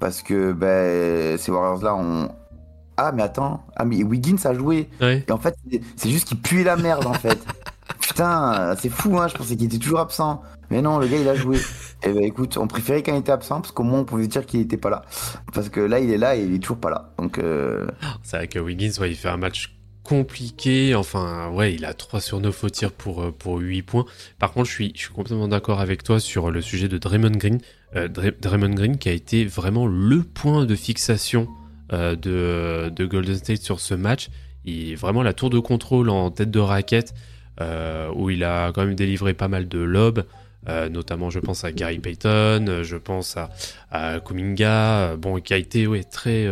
parce 0.00 0.20
que 0.22 0.52
ben, 0.52 1.38
ces 1.38 1.50
Warriors-là 1.50 1.94
ont. 1.94 2.28
Ah, 2.98 3.10
mais 3.12 3.22
attends, 3.22 3.64
ah, 3.74 3.86
mais 3.86 4.02
Wiggins 4.04 4.36
a 4.44 4.52
joué. 4.52 4.90
Ouais. 5.00 5.24
Et 5.26 5.32
en 5.32 5.38
fait, 5.38 5.56
c'est- 5.96 6.10
juste 6.10 6.28
qu'il 6.28 6.38
puait 6.38 6.62
la 6.62 6.76
merde 6.76 7.06
en 7.06 7.14
fait. 7.14 7.38
Putain, 8.00 8.74
c'est 8.78 8.90
fou, 8.90 9.18
hein, 9.18 9.28
je 9.28 9.34
pensais 9.34 9.56
qu'il 9.56 9.66
était 9.66 9.78
toujours 9.78 10.00
absent. 10.00 10.42
Mais 10.70 10.82
non, 10.82 10.98
le 10.98 11.06
gars 11.06 11.16
il 11.18 11.28
a 11.28 11.34
joué. 11.34 11.58
Et 12.02 12.12
ben 12.12 12.22
écoute, 12.24 12.56
on 12.58 12.66
préférait 12.66 13.02
quand 13.02 13.12
il 13.14 13.18
était 13.20 13.32
absent 13.32 13.60
parce 13.62 13.72
qu'au 13.72 13.82
moins 13.82 14.00
on 14.00 14.04
pouvait 14.04 14.26
dire 14.26 14.44
qu'il 14.44 14.60
était 14.60 14.76
pas 14.76 14.90
là. 14.90 15.02
Parce 15.54 15.68
que 15.70 15.80
là 15.80 16.00
il 16.00 16.10
est 16.10 16.18
là 16.18 16.36
et 16.36 16.42
il 16.44 16.54
est 16.54 16.58
toujours 16.58 16.78
pas 16.78 16.90
là. 16.90 17.10
Donc 17.18 17.38
euh, 17.38 17.86
C'est 18.22 18.36
vrai 18.36 18.48
que 18.48 18.58
Wiggins, 18.58 18.92
ouais, 19.00 19.10
il 19.10 19.16
fait 19.16 19.28
un 19.28 19.36
match 19.38 19.74
compliqué. 20.02 20.94
Enfin, 20.94 21.50
ouais, 21.50 21.74
il 21.74 21.84
a 21.84 21.94
3 21.94 22.20
sur 22.20 22.40
9 22.40 22.64
au 22.64 22.70
tir 22.70 22.92
pour, 22.92 23.22
euh, 23.22 23.30
pour 23.32 23.58
8 23.58 23.82
points. 23.82 24.04
Par 24.38 24.52
contre, 24.52 24.68
je 24.68 24.72
suis, 24.74 24.92
je 24.94 25.00
suis 25.02 25.12
complètement 25.12 25.48
d'accord 25.48 25.80
avec 25.80 26.02
toi 26.02 26.20
sur 26.20 26.50
le 26.50 26.60
sujet 26.60 26.88
de 26.88 26.98
Draymond 26.98 27.30
Green. 27.36 27.58
Euh, 27.96 28.08
Dray- 28.08 28.34
Draymond 28.40 28.74
Green 28.74 28.98
qui 28.98 29.08
a 29.08 29.12
été 29.12 29.44
vraiment 29.44 29.86
le 29.86 30.22
point 30.22 30.64
de 30.64 30.74
fixation 30.74 31.48
euh, 31.92 32.16
de, 32.16 32.90
de 32.90 33.04
Golden 33.06 33.36
State 33.36 33.62
sur 33.62 33.80
ce 33.80 33.94
match. 33.94 34.28
Il 34.64 34.92
est 34.92 34.94
vraiment 34.94 35.22
la 35.22 35.32
tour 35.32 35.50
de 35.50 35.58
contrôle 35.58 36.08
en 36.08 36.30
tête 36.30 36.50
de 36.50 36.60
raquette 36.60 37.14
où 38.16 38.28
il 38.30 38.42
a 38.42 38.72
quand 38.72 38.84
même 38.84 38.96
délivré 38.96 39.34
pas 39.34 39.46
mal 39.46 39.68
de 39.68 39.78
lobes. 39.78 40.24
notamment, 40.90 41.30
je 41.30 41.38
pense 41.38 41.62
à 41.64 41.70
Gary 41.70 42.00
Payton, 42.00 42.80
je 42.82 42.96
pense 42.96 43.36
à, 43.36 43.50
à 43.92 44.18
Kuminga, 44.18 45.16
bon, 45.16 45.38
qui 45.40 45.54
a 45.54 45.58
été 45.58 45.86
ouais, 45.86 46.02
très, 46.02 46.48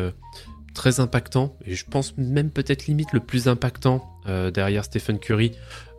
très 0.80 0.98
impactant, 0.98 1.54
et 1.66 1.74
je 1.74 1.84
pense 1.84 2.16
même 2.16 2.50
peut-être 2.50 2.86
limite 2.86 3.12
le 3.12 3.20
plus 3.20 3.48
impactant 3.48 4.02
euh, 4.26 4.50
derrière 4.50 4.82
Stephen 4.82 5.18
Curry 5.18 5.52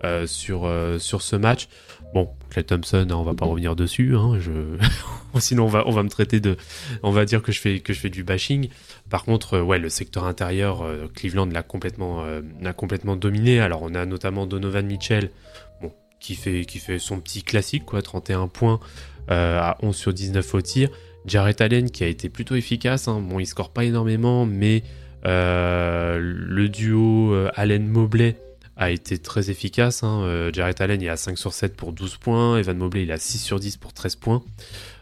euh, 0.03 0.25
sur, 0.25 0.65
euh, 0.65 0.97
sur 0.97 1.21
ce 1.21 1.35
match. 1.35 1.67
Bon, 2.15 2.29
Clay 2.49 2.63
Thompson, 2.63 3.05
hein, 3.07 3.13
on 3.13 3.21
va 3.21 3.35
pas 3.35 3.45
revenir 3.45 3.75
dessus, 3.75 4.15
hein, 4.15 4.39
je... 4.39 4.51
sinon 5.39 5.65
on 5.65 5.67
va, 5.67 5.87
on 5.87 5.91
va 5.91 6.01
me 6.01 6.09
traiter 6.09 6.39
de... 6.39 6.57
On 7.03 7.11
va 7.11 7.25
dire 7.25 7.43
que 7.43 7.51
je 7.51 7.61
fais, 7.61 7.79
que 7.79 7.93
je 7.93 7.99
fais 7.99 8.09
du 8.09 8.23
bashing. 8.23 8.69
Par 9.11 9.23
contre, 9.23 9.59
ouais, 9.59 9.77
le 9.77 9.89
secteur 9.89 10.23
intérieur, 10.23 10.83
Cleveland 11.13 11.45
l'a 11.45 11.61
complètement, 11.61 12.25
dominé. 13.15 13.59
Alors 13.59 13.83
on 13.83 13.93
a 13.93 14.07
notamment 14.07 14.47
Donovan 14.47 14.87
Mitchell, 14.87 15.29
qui, 16.19 16.33
fait, 16.33 16.65
qui 16.65 16.79
fait 16.79 16.97
son 16.97 17.19
petit 17.19 17.43
classique, 17.43 17.85
quoi, 17.85 18.01
31 18.01 18.47
points 18.47 18.79
à 19.27 19.77
11 19.83 19.95
sur 19.95 20.11
19 20.11 20.55
au 20.55 20.61
tir. 20.61 20.89
Jarrett 21.25 21.59
Allen 21.61 21.89
qui 21.89 22.03
a 22.03 22.07
été 22.07 22.29
plutôt 22.29 22.55
efficace. 22.55 23.07
hein. 23.07 23.21
Bon, 23.21 23.39
il 23.39 23.45
score 23.45 23.71
pas 23.71 23.83
énormément, 23.83 24.45
mais 24.45 24.83
euh, 25.25 26.19
le 26.19 26.69
duo 26.69 27.33
euh, 27.33 27.49
Allen-Mobley 27.55 28.37
a 28.77 28.89
été 28.89 29.17
très 29.19 29.49
efficace. 29.49 30.03
Hein. 30.03 30.21
Euh, 30.23 30.51
Jarrett 30.53 30.81
Allen 30.81 31.01
il 31.01 31.09
à 31.09 31.17
5 31.17 31.37
sur 31.37 31.53
7 31.53 31.75
pour 31.75 31.93
12 31.93 32.17
points. 32.17 32.57
Evan 32.57 32.77
Mobley 32.77 33.03
il 33.03 33.11
à 33.11 33.17
6 33.17 33.37
sur 33.37 33.59
10 33.59 33.77
pour 33.77 33.93
13 33.93 34.15
points. 34.15 34.43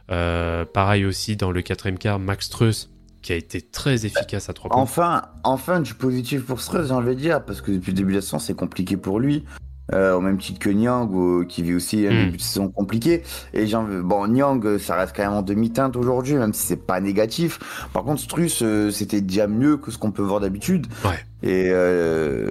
Pareil 0.07 1.05
aussi 1.05 1.35
dans 1.35 1.51
le 1.51 1.61
quatrième 1.61 1.97
quart, 1.99 2.19
Max 2.19 2.49
Truss 2.49 2.89
qui 3.21 3.33
a 3.33 3.35
été 3.35 3.61
très 3.61 4.05
efficace 4.05 4.49
à 4.49 4.53
3 4.53 4.71
points. 4.71 4.81
enfin, 4.81 5.23
enfin 5.43 5.81
du 5.81 5.93
positif 5.93 6.45
pour 6.45 6.61
Struz, 6.61 6.87
j'ai 6.87 6.93
envie 6.93 7.15
de 7.15 7.19
dire, 7.19 7.43
parce 7.43 7.59
que 7.61 7.71
depuis 7.71 7.91
le 7.91 7.97
début 7.97 8.11
de 8.11 8.17
la 8.17 8.21
saison 8.21 8.39
c'est 8.39 8.55
compliqué 8.55 8.95
pour 8.97 9.19
lui. 9.19 9.43
Euh, 9.91 10.13
au 10.13 10.21
même 10.21 10.37
titre 10.37 10.59
que 10.59 10.69
Nyang, 10.69 11.09
ou- 11.11 11.45
qui 11.45 11.63
vit 11.63 11.73
aussi 11.73 12.05
un 12.05 12.11
Mm. 12.11 12.25
début 12.25 12.37
de 12.37 12.41
saison 12.41 12.67
compliqué. 12.69 13.23
Et 13.53 13.65
bon, 14.03 14.27
Nyang, 14.27 14.63
euh, 14.65 14.77
ça 14.77 14.95
reste 14.95 15.15
quand 15.15 15.23
même 15.23 15.33
en 15.33 15.41
demi-teinte 15.41 15.95
aujourd'hui, 15.95 16.35
même 16.35 16.53
si 16.53 16.67
c'est 16.67 16.85
pas 16.85 16.99
négatif. 17.01 17.59
Par 17.91 18.03
contre, 18.03 18.21
Strus, 18.21 18.61
euh, 18.61 18.91
c'était 18.91 19.21
déjà 19.21 19.47
mieux 19.47 19.77
que 19.77 19.89
ce 19.89 19.97
qu'on 19.97 20.11
peut 20.11 20.21
voir 20.21 20.41
d'habitude. 20.41 20.85
Ouais. 21.03 21.17
Et 21.41 21.69
euh, 21.71 22.49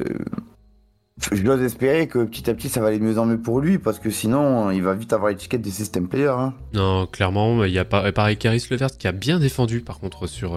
je 1.32 1.42
dois 1.42 1.58
espérer 1.60 2.06
que 2.06 2.24
petit 2.24 2.48
à 2.48 2.54
petit, 2.54 2.68
ça 2.68 2.80
va 2.80 2.88
aller 2.88 2.98
de 2.98 3.04
mieux 3.04 3.18
en 3.18 3.26
mieux 3.26 3.38
pour 3.40 3.60
lui, 3.60 3.78
parce 3.78 3.98
que 3.98 4.10
sinon, 4.10 4.70
il 4.70 4.82
va 4.82 4.94
vite 4.94 5.12
avoir 5.12 5.30
l'étiquette 5.30 5.62
des 5.62 5.70
system 5.70 6.08
player. 6.08 6.28
Hein. 6.28 6.54
Non, 6.74 7.06
clairement, 7.06 7.64
il 7.64 7.72
y 7.72 7.78
a 7.78 7.84
pas, 7.84 8.10
pareil 8.12 8.36
Caris 8.36 8.64
Levert 8.70 8.96
qui 8.96 9.06
a 9.08 9.12
bien 9.12 9.38
défendu 9.38 9.80
par 9.80 9.98
contre 9.98 10.26
sur 10.26 10.56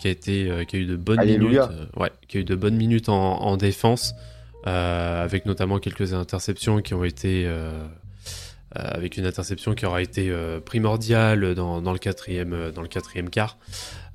qui 0.00 0.08
a 0.08 0.10
été 0.10 0.50
qui 0.66 0.76
a 0.76 0.78
eu 0.78 0.86
de 0.86 0.96
bonnes 0.96 1.20
Alléluia. 1.20 1.68
minutes, 1.68 1.88
ouais, 1.96 2.10
qui 2.28 2.38
a 2.38 2.40
eu 2.40 2.44
de 2.44 2.54
bonnes 2.56 2.76
minutes 2.76 3.08
en, 3.08 3.40
en 3.42 3.56
défense 3.56 4.14
avec 4.64 5.46
notamment 5.46 5.78
quelques 5.78 6.14
interceptions 6.14 6.80
qui 6.82 6.94
ont 6.94 7.04
été 7.04 7.44
euh, 7.46 7.70
euh, 7.70 7.82
avec 8.74 9.16
une 9.16 9.26
interception 9.26 9.74
qui 9.74 9.84
aura 9.86 10.02
été 10.02 10.30
euh, 10.30 10.60
primordiale 10.60 11.54
dans, 11.54 11.80
le 11.92 11.98
quatrième 11.98 12.52
euh, 12.52 12.70
dans 12.70 12.82
le 12.82 12.88
quatrième 12.88 13.28
quart. 13.30 13.58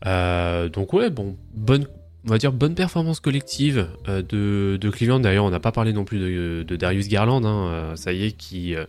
Euh, 0.06 0.70
donc 0.70 0.94
ouais, 0.94 1.10
bon, 1.10 1.36
bonne 1.54 1.86
on 2.26 2.30
va 2.32 2.38
dire 2.40 2.52
bonne 2.52 2.76
performance 2.76 3.22
collective 3.22 3.88
euh, 4.10 4.22
de, 4.22 4.78
de 4.82 4.90
Cleveland. 4.90 5.22
D'ailleurs, 5.22 5.46
on 5.46 5.50
n'a 5.50 5.62
pas 5.62 5.72
parlé 5.72 5.94
non 5.94 6.04
plus 6.04 6.20
de, 6.66 6.76
Darius 6.76 7.08
Garland. 7.08 7.46
hein, 7.46 7.68
euh, 7.72 7.96
ça 7.96 8.12
y 8.12 8.26
est, 8.26 8.32
qui, 8.34 8.76
euh, 8.76 8.84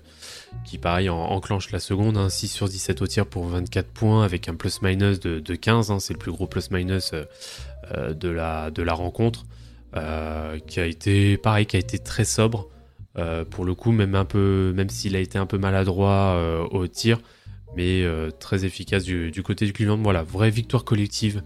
qui 0.64 0.77
pareil 0.77 1.09
en- 1.09 1.16
enclenche 1.16 1.71
la 1.71 1.79
seconde. 1.79 2.16
hein, 2.16 2.31
6 2.31 2.49
sur 2.49 2.68
17 2.68 3.01
au 3.01 3.07
tir 3.07 3.27
pour 3.27 3.47
24 3.47 3.87
points 3.87 4.25
avec 4.25 4.49
un 4.49 4.57
plus-minus 4.57 5.21
de, 5.21 5.38
de 5.38 5.55
15. 5.55 5.92
hein, 5.92 6.01
c'est 6.01 6.14
le 6.14 6.18
plus 6.18 6.33
gros 6.33 6.49
plus-minus 6.49 7.12
euh, 7.14 7.25
euh, 7.97 8.12
de, 8.12 8.29
la, 8.29 8.73
de 8.73 8.83
la 8.83 8.94
rencontre. 8.94 9.44
Euh, 9.96 10.59
qui 10.59 10.81
a 10.81 10.87
été 10.87 11.38
pareil, 11.38 11.64
qui 11.64 11.77
a 11.77 11.79
été 11.79 11.98
très 11.98 12.24
sobre. 12.24 12.68
euh, 13.16 13.44
pour 13.44 13.64
le 13.64 13.74
coup, 13.74 13.90
même 13.90 14.14
un 14.14 14.27
peu, 14.27 14.72
même 14.77 14.90
s'il 14.90 15.16
a 15.16 15.18
été 15.18 15.38
un 15.38 15.46
peu 15.46 15.59
maladroit 15.59 16.35
euh, 16.37 16.62
au 16.70 16.87
tir, 16.87 17.18
mais 17.74 18.05
très 18.38 18.64
efficace 18.64 19.05
du, 19.05 19.42
côté 19.42 19.64
du 19.66 19.72
Cleveland. 19.72 19.98
Voilà, 19.98 20.22
vraie 20.22 20.51
victoire 20.51 20.85
collective 20.85 21.42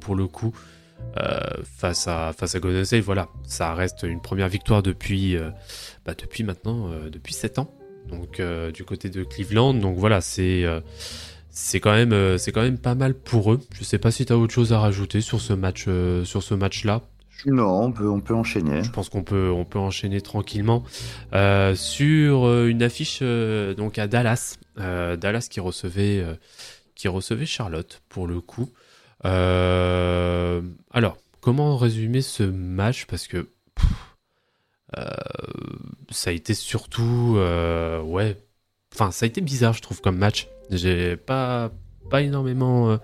pour 0.00 0.14
le 0.14 0.26
coup 0.26 0.52
face 1.64 2.08
à 2.08 2.32
face 2.36 2.54
à 2.54 2.60
Golden 2.60 2.84
State. 2.84 3.02
Voilà, 3.02 3.28
ça 3.44 3.74
reste 3.74 4.02
une 4.04 4.20
première 4.20 4.48
victoire 4.48 4.82
depuis 4.82 5.36
bah, 6.04 6.14
depuis 6.16 6.44
maintenant 6.44 6.90
depuis 7.10 7.34
7 7.34 7.58
ans. 7.58 7.74
Donc 8.08 8.40
du 8.72 8.84
côté 8.84 9.08
de 9.08 9.24
Cleveland. 9.24 9.74
Donc 9.74 9.96
voilà, 9.96 10.20
c'est 10.20 10.64
c'est 11.50 11.80
quand 11.80 11.92
même 11.92 12.38
c'est 12.38 12.52
quand 12.52 12.62
même 12.62 12.78
pas 12.78 12.94
mal 12.94 13.14
pour 13.14 13.52
eux. 13.52 13.60
Je 13.78 13.84
sais 13.84 13.98
pas 13.98 14.10
si 14.10 14.26
tu 14.26 14.32
as 14.32 14.38
autre 14.38 14.54
chose 14.54 14.72
à 14.72 14.78
rajouter 14.78 15.20
sur 15.20 15.40
ce 15.40 15.52
match 15.52 15.84
sur 16.24 16.42
ce 16.42 16.54
match 16.54 16.84
là. 16.84 17.02
Non, 17.44 17.82
on 17.82 17.92
peut, 17.92 18.08
on 18.08 18.20
peut 18.20 18.34
enchaîner. 18.34 18.82
Je 18.82 18.90
pense 18.90 19.08
qu'on 19.08 19.22
peut, 19.22 19.52
enchaîner 19.74 20.20
tranquillement 20.20 20.82
Euh, 21.32 21.74
sur 21.74 22.46
euh, 22.46 22.68
une 22.68 22.82
affiche 22.82 23.18
euh, 23.22 23.74
donc 23.74 23.98
à 23.98 24.06
Dallas, 24.06 24.56
Dallas 24.76 25.48
qui 25.50 25.60
recevait, 25.60 26.24
qui 26.94 27.08
recevait 27.08 27.46
Charlotte 27.46 28.02
pour 28.08 28.26
le 28.26 28.40
coup. 28.40 28.70
Alors, 29.22 31.16
comment 31.40 31.76
résumer 31.76 32.22
ce 32.22 32.42
match? 32.42 33.06
Parce 33.06 33.26
que 33.26 33.48
ça 36.10 36.30
a 36.30 36.32
été 36.32 36.54
surtout, 36.54 37.38
ouais, 38.04 38.36
enfin 38.94 39.10
ça 39.10 39.24
a 39.24 39.26
été 39.26 39.40
bizarre 39.40 39.72
je 39.72 39.82
trouve 39.82 40.00
comme 40.00 40.18
match. 40.18 40.48
J'ai 40.70 41.16
pas, 41.16 41.70
pas 42.10 42.22
énormément. 42.22 42.98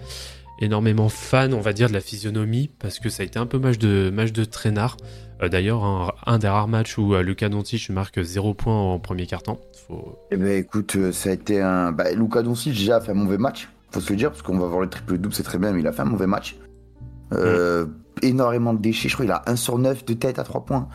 Énormément 0.63 1.09
fan, 1.09 1.53
on 1.55 1.61
va 1.61 1.73
dire, 1.73 1.89
de 1.89 1.93
la 1.93 2.01
physionomie, 2.01 2.71
parce 2.79 2.99
que 2.99 3.09
ça 3.09 3.23
a 3.23 3.27
été 3.27 3.39
un 3.39 3.47
peu 3.47 3.59
match 3.59 3.79
de, 3.79 4.11
match 4.13 4.33
de 4.33 4.45
traînard. 4.45 4.97
Euh, 5.43 5.49
D'ailleurs, 5.49 5.85
un, 5.85 6.13
un 6.27 6.39
des 6.39 6.49
rares 6.49 6.69
matchs 6.69 6.99
où 6.99 7.15
euh, 7.15 7.23
Luka 7.23 7.49
Doncic 7.49 7.91
marque 7.91 8.23
0 8.23 8.55
points 8.55 8.75
en 8.77 8.99
premier 8.99 9.27
quart-temps. 9.27 9.59
Faut... 9.87 10.19
Eh 10.31 10.37
ben 10.37 10.49
écoute, 10.59 10.95
euh, 10.97 11.13
ça 11.13 11.31
a 11.31 11.33
été 11.33 11.61
un. 11.61 11.93
Bah, 11.93 12.13
Luka 12.13 12.43
Doncic 12.43 12.73
déjà 12.75 12.97
a 12.97 13.01
fait 13.01 13.11
un 13.13 13.15
mauvais 13.15 13.39
match, 13.39 13.69
faut 13.91 14.01
se 14.01 14.11
le 14.11 14.17
dire, 14.17 14.31
parce 14.31 14.43
qu'on 14.43 14.59
va 14.59 14.67
voir 14.67 14.81
le 14.81 14.89
triple 14.89 15.19
double, 15.19 15.35
c'est 15.35 15.43
très 15.43 15.59
bien, 15.59 15.73
mais 15.73 15.81
il 15.81 15.87
a 15.87 15.93
fait 15.93 16.03
un 16.03 16.07
mauvais 16.07 16.27
match. 16.27 16.57
Euh, 17.33 17.87
Énormément 18.21 18.75
de 18.75 18.79
déchets, 18.81 19.09
je 19.09 19.15
crois 19.15 19.25
qu'il 19.25 19.33
a 19.33 19.43
1 19.47 19.57
sur 19.57 19.79
9 19.79 20.05
de 20.05 20.13
tête 20.15 20.39
à 20.39 20.45
3 20.45 20.65
points. 20.65 20.89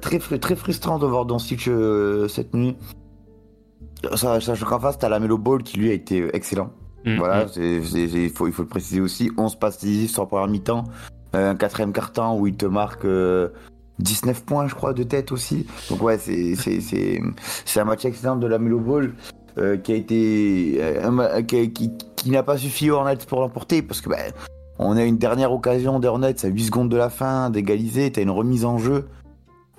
Très, 0.00 0.18
très 0.18 0.56
frustrant 0.56 0.98
de 0.98 1.06
voir 1.06 1.26
Doncic 1.26 1.68
cette 2.28 2.54
nuit. 2.54 2.76
Ça- 4.14 4.40
Sachant 4.40 4.66
qu'en 4.66 4.80
face, 4.80 4.98
t'as 4.98 5.10
la 5.10 5.20
Melo 5.20 5.36
Ball 5.38 5.62
qui 5.62 5.76
lui 5.76 5.90
a 5.90 5.92
été 5.92 6.34
excellent. 6.34 6.70
Mm, 7.04 7.16
Voilà, 7.18 7.44
mm. 7.44 7.48
c'est- 7.52 7.82
c'est- 7.82 8.08
c'est- 8.08 8.22
il, 8.24 8.30
faut, 8.30 8.46
il 8.46 8.52
faut 8.52 8.62
le 8.62 8.68
préciser 8.68 9.00
aussi. 9.00 9.30
11 9.36 9.56
passes 9.56 9.78
décisives 9.80 10.10
sur 10.10 10.22
la 10.22 10.26
première 10.28 10.48
mi-temps. 10.48 10.84
Euh, 11.34 11.50
un 11.52 11.56
quatrième 11.56 11.92
quart-temps 11.92 12.36
où 12.38 12.46
il 12.46 12.54
te 12.56 12.66
marque 12.66 13.04
euh, 13.04 13.48
19 13.98 14.44
points, 14.44 14.66
je 14.68 14.74
crois, 14.74 14.92
de 14.92 15.02
tête 15.02 15.32
aussi. 15.32 15.66
Donc 15.90 16.02
ouais, 16.02 16.18
c'est 16.18 17.80
un 17.80 17.84
match 17.84 18.04
excellent 18.04 18.36
de 18.36 18.46
la 18.46 18.58
Melo 18.58 18.78
Ball 18.80 19.12
euh, 19.58 19.76
qui 19.76 19.92
a 19.92 19.96
été 19.96 20.78
euh, 20.80 21.42
qui, 21.42 21.72
qui- 21.72 21.90
qui 22.16 22.30
n'a 22.30 22.42
pas 22.42 22.56
suffi 22.58 22.90
aux 22.90 22.94
Hornets 22.94 23.16
pour 23.26 23.40
l'emporter 23.40 23.82
parce 23.82 24.00
que 24.00 24.08
ben, 24.08 24.32
on 24.78 24.96
a 24.96 25.02
une 25.04 25.18
dernière 25.18 25.52
occasion 25.52 25.98
des 25.98 26.08
Hornets 26.08 26.44
à 26.44 26.48
8 26.48 26.64
secondes 26.64 26.88
de 26.88 26.96
la 26.96 27.10
fin 27.10 27.50
d'égaliser. 27.50 28.12
T'as 28.12 28.22
une 28.22 28.30
remise 28.30 28.64
en 28.64 28.78
jeu 28.78 29.08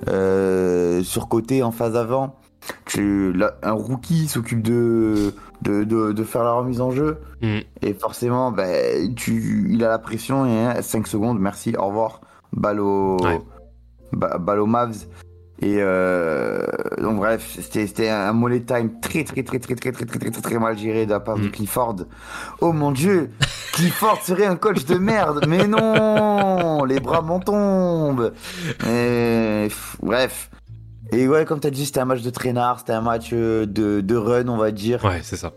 euh, 0.07 1.01
sur 1.03 1.27
côté 1.29 1.63
en 1.63 1.71
phase 1.71 1.95
avant. 1.95 2.35
Tu, 2.85 3.33
là, 3.33 3.55
un 3.63 3.71
rookie 3.73 4.27
s'occupe 4.27 4.61
de, 4.61 5.33
de, 5.61 5.83
de, 5.83 6.11
de 6.11 6.23
faire 6.23 6.43
la 6.43 6.51
remise 6.53 6.81
en 6.81 6.91
jeu. 6.91 7.17
Mm. 7.41 7.59
Et 7.81 7.93
forcément, 7.93 8.51
ben, 8.51 9.13
tu, 9.15 9.67
il 9.69 9.83
a 9.83 9.89
la 9.89 9.99
pression 9.99 10.45
et 10.45 10.81
5 10.81 11.07
secondes, 11.07 11.39
merci, 11.39 11.75
au 11.77 11.87
revoir. 11.87 12.21
Balle 12.53 12.79
au, 12.79 13.17
Ouais. 13.23 13.41
ba- 14.11 14.37
balle 14.37 14.59
au 14.59 14.65
Mavs. 14.65 15.05
Et 15.61 15.77
euh, 15.79 16.65
donc 17.01 17.17
bref, 17.17 17.57
c'était 17.61 17.87
c'était 17.87 18.09
un 18.09 18.33
money 18.33 18.61
time 18.63 18.99
très 19.01 19.23
très 19.23 19.43
très 19.43 19.59
très 19.59 19.75
très 19.75 19.91
très 19.91 20.05
très 20.05 20.19
très 20.19 20.31
très, 20.31 20.41
très 20.41 20.59
mal 20.59 20.77
géré 20.77 21.05
de 21.05 21.11
la 21.11 21.19
part 21.21 21.37
de 21.37 21.47
Mm. 21.47 21.51
Clifford. 21.51 21.95
Oh 22.59 22.73
mon 22.73 22.91
dieu, 22.91 23.29
Clifford 23.73 24.19
serait 24.23 24.45
un 24.45 24.55
coach 24.57 24.83
de 24.85 24.95
merde, 24.95 25.45
mais 25.47 25.65
non, 25.67 26.83
les 26.85 26.99
bras 26.99 27.21
m'en 27.21 27.39
tombent. 27.39 28.33
Et, 28.89 29.67
bref. 30.01 30.49
Et 31.13 31.27
ouais, 31.27 31.45
comme 31.45 31.59
t'as 31.59 31.69
dit, 31.69 31.85
c'était 31.85 31.99
un 31.99 32.05
match 32.05 32.21
de 32.21 32.29
traînard, 32.29 32.79
c'était 32.79 32.93
un 32.93 33.01
match 33.01 33.29
euh, 33.33 33.65
de, 33.65 34.01
de 34.01 34.15
run, 34.15 34.47
on 34.47 34.57
va 34.57 34.71
dire. 34.71 35.03
Ouais, 35.05 35.19
c'est 35.21 35.35
ça. 35.37 35.53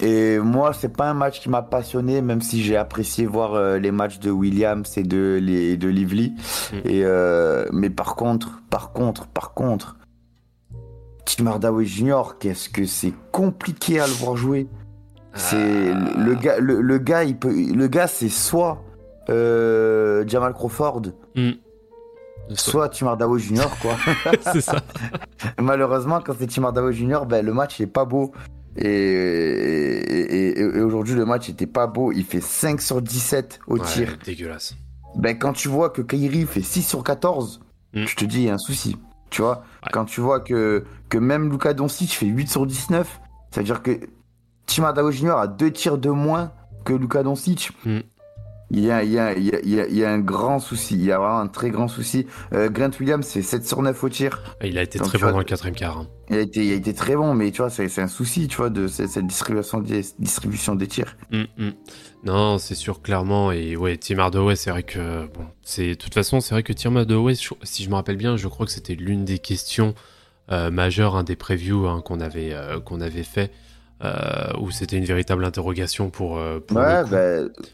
Et 0.00 0.38
moi, 0.40 0.72
c'est 0.72 0.88
pas 0.96 1.08
un 1.10 1.14
match 1.14 1.40
qui 1.40 1.48
m'a 1.48 1.62
passionné, 1.62 2.22
même 2.22 2.40
si 2.40 2.62
j'ai 2.62 2.76
apprécié 2.76 3.24
voir 3.26 3.54
euh, 3.54 3.78
les 3.78 3.92
matchs 3.92 4.18
de 4.18 4.30
Williams 4.30 4.96
et 4.98 5.04
de, 5.04 5.38
les, 5.40 5.76
de 5.76 5.86
Lively. 5.88 6.30
Mm. 6.72 6.76
Et, 6.84 7.04
euh, 7.04 7.66
mais 7.72 7.90
par 7.90 8.16
contre, 8.16 8.60
par 8.70 8.92
contre, 8.92 9.28
par 9.28 9.54
contre, 9.54 9.96
Tim 11.24 11.46
Hardaway 11.46 11.84
Jr., 11.84 12.22
qu'est-ce 12.40 12.68
que 12.68 12.84
c'est 12.84 13.12
compliqué 13.30 14.00
à 14.00 14.06
le 14.06 14.12
voir 14.14 14.36
jouer. 14.36 14.66
C'est 15.34 15.92
Ah. 15.94 16.18
le 16.18 16.34
gars, 16.34 16.58
le, 16.58 16.80
le 16.80 16.98
gars, 16.98 17.22
il 17.24 17.38
peut, 17.38 17.52
le 17.54 17.86
gars, 17.86 18.08
c'est 18.08 18.28
soit 18.28 18.82
euh, 19.30 20.24
Jamal 20.26 20.52
Crawford, 20.54 21.02
Hmm. 21.36 21.52
Soit 22.50 22.88
Tim 22.90 23.06
Hardaway 23.08 23.38
Jr. 23.40 23.68
quoi. 23.80 23.96
c'est 24.52 24.60
ça. 24.60 24.76
Malheureusement, 25.60 26.20
quand 26.20 26.34
c'est 26.38 26.46
Tim 26.46 26.64
Hardaway 26.64 26.92
Jr., 26.92 27.20
ben, 27.28 27.44
le 27.44 27.52
match 27.52 27.80
est 27.80 27.86
pas 27.86 28.04
beau. 28.04 28.32
Et, 28.76 28.86
et, 28.86 30.48
et- 30.50 30.60
et 30.60 30.80
aujourd'hui, 30.80 31.14
le 31.14 31.24
match 31.26 31.48
était 31.48 31.66
pas 31.66 31.86
beau. 31.86 32.12
Il 32.12 32.24
fait 32.24 32.40
5 32.40 32.80
sur 32.80 33.02
17 33.02 33.60
au 33.66 33.78
Ouais, 33.78 33.84
tir. 33.86 34.16
dégueulasse. 34.24 34.74
Ben, 35.16 35.38
quand 35.38 35.52
tu 35.52 35.68
vois 35.68 35.90
que 35.90 36.00
Kyrie 36.02 36.46
fait 36.46 36.62
6 36.62 36.82
sur 36.82 37.04
14, 37.04 37.60
Mm. 37.94 38.06
je 38.06 38.16
te 38.16 38.24
dis, 38.24 38.38
il 38.38 38.44
y 38.44 38.48
a 38.50 38.54
un 38.54 38.58
souci. 38.58 38.96
Tu 39.28 39.42
vois? 39.42 39.58
Ouais. 39.84 39.90
Quand 39.92 40.06
tu 40.06 40.22
vois 40.22 40.40
que, 40.40 40.84
que 41.10 41.18
même 41.18 41.50
Luka 41.50 41.74
Doncic 41.74 42.12
fait 42.12 42.24
8 42.26 42.48
sur 42.48 42.66
19, 42.66 43.20
ça 43.50 43.60
veut 43.60 43.64
dire 43.66 43.82
que 43.82 44.00
Tim 44.66 44.84
Hardaway 44.84 45.12
Jr. 45.12 45.32
a 45.36 45.46
deux 45.46 45.70
tirs 45.70 45.98
de 45.98 46.08
moins 46.08 46.52
que 46.86 46.94
Luka 46.94 47.22
Doncic. 47.22 47.72
Mm. 47.84 47.98
Il 48.72 48.80
y, 48.80 48.90
a, 48.90 49.02
il, 49.04 49.12
y 49.12 49.18
a, 49.18 49.34
il, 49.36 49.44
y 49.44 49.54
a, 49.54 49.60
il 49.62 49.68
y 49.68 49.80
a- 49.80 49.86
il 49.86 49.96
y 49.96 50.02
a 50.04 50.10
un 50.10 50.18
grand 50.18 50.58
souci. 50.58 50.94
Il 50.94 51.04
y 51.04 51.12
a 51.12 51.18
vraiment 51.18 51.40
un 51.40 51.46
très 51.46 51.70
grand 51.70 51.88
souci. 51.88 52.26
Euh, 52.54 52.70
Grant 52.70 52.90
Williams 52.98 53.26
fait 53.26 53.42
7 53.42 53.66
sur 53.66 53.82
9 53.82 54.02
au 54.02 54.08
tir. 54.08 54.42
Il 54.64 54.78
a 54.78 54.82
été 54.82 54.98
Donc, 54.98 55.08
très 55.08 55.18
bon 55.18 55.24
vois, 55.24 55.32
dans 55.32 55.38
le 55.38 55.44
quatrième 55.44 55.74
quart. 55.76 55.98
hein. 55.98 56.06
Il 56.30 56.36
a 56.36 56.40
été, 56.40 56.64
il 56.64 56.72
a 56.72 56.76
été 56.76 56.94
très 56.94 57.14
bon, 57.14 57.34
mais 57.34 57.50
tu 57.50 57.58
vois, 57.60 57.68
c'est 57.68 57.88
c'est 57.88 58.00
un 58.00 58.08
souci, 58.08 58.48
tu 58.48 58.56
vois, 58.56 58.70
de 58.70 58.86
cette, 58.88 59.18
distribution, 59.26 59.80
des, 59.80 60.02
distribution 60.18 60.74
des 60.74 60.86
tirs. 60.86 61.16
Mm, 61.30 61.42
mm. 61.58 61.70
Non, 62.24 62.56
c'est 62.58 62.74
sûr, 62.74 63.02
clairement. 63.02 63.52
Et 63.52 63.76
ouais, 63.76 63.98
Tim 63.98 64.18
Hardaway, 64.18 64.56
c'est 64.56 64.70
vrai 64.70 64.82
que. 64.84 65.26
Bon, 65.34 65.44
c'est 65.62 65.88
de 65.90 65.94
toute 65.94 66.14
façon, 66.14 66.40
c'est 66.40 66.54
vrai 66.54 66.62
que 66.62 66.72
Tim 66.72 66.96
Hardaway, 66.96 67.34
si 67.34 67.82
je 67.84 67.90
me 67.90 67.94
rappelle 67.94 68.16
bien, 68.16 68.36
je 68.38 68.48
crois 68.48 68.64
que 68.64 68.72
c'était 68.72 68.94
l'une 68.94 69.24
des 69.26 69.38
questions 69.38 69.94
euh, 70.50 70.70
majeures, 70.70 71.14
un 71.16 71.24
des 71.24 71.36
previews 71.36 71.86
hein, 71.86 72.00
qu'on 72.04 72.20
avait, 72.20 72.52
euh, 72.52 72.80
qu'on 72.80 73.00
avait 73.02 73.22
fait, 73.22 73.50
euh, 74.04 74.52
où 74.60 74.70
c'était 74.70 74.96
une 74.96 75.04
véritable 75.04 75.44
interrogation 75.44 76.10
pour. 76.10 76.38
euh, 76.38 76.58
pour 76.66 76.76
Ouais, 76.78 77.02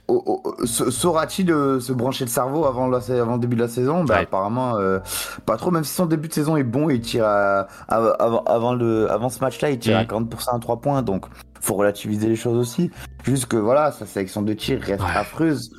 oh, 0.09 0.23
oh, 0.27 0.55
sa- 0.67 0.91
saura-t-il 0.91 1.51
euh, 1.51 1.81
se 1.81 1.93
brancher 1.93 2.25
le 2.25 2.31
cerveau 2.31 2.65
avant, 2.67 2.87
la, 2.89 3.01
sa- 3.01 3.21
avant 3.21 3.35
le 3.35 3.41
début 3.41 3.57
de 3.57 3.63
la 3.63 3.69
saison? 3.69 4.05
Ouais. 4.05 4.15
apparemment, 4.17 4.77
euh, 4.77 4.99
pas 5.47 5.57
trop, 5.57 5.71
même 5.71 5.85
si 5.85 5.95
son 5.95 6.07
début 6.07 6.29
de 6.29 6.33
saison 6.35 6.57
est 6.57 6.65
bon, 6.65 6.91
il 6.91 7.01
tire 7.01 7.25
à- 7.25 7.67
avant, 7.89 8.43
avant, 8.45 8.75
le, 8.75 9.11
avant 9.11 9.29
ce 9.29 9.41
match-là, 9.41 9.71
il 9.71 9.79
tire 9.79 9.97
Mm. 9.97 10.01
à 10.01 10.05
40% 10.05 10.57
à 10.57 10.59
3 10.59 10.81
points, 10.81 11.03
donc 11.03 11.25
faut 11.61 11.75
relativiser 11.75 12.29
les 12.29 12.37
choses 12.37 12.57
aussi. 12.57 12.91
Juste 13.25 13.47
que 13.47 13.57
voilà, 13.57 13.91
sa 13.93 14.07
sélection 14.07 14.43
de 14.43 14.53
tir 14.53 14.81
reste 14.81 15.03
Ouais. 15.03 15.09
affreuse. 15.15 15.71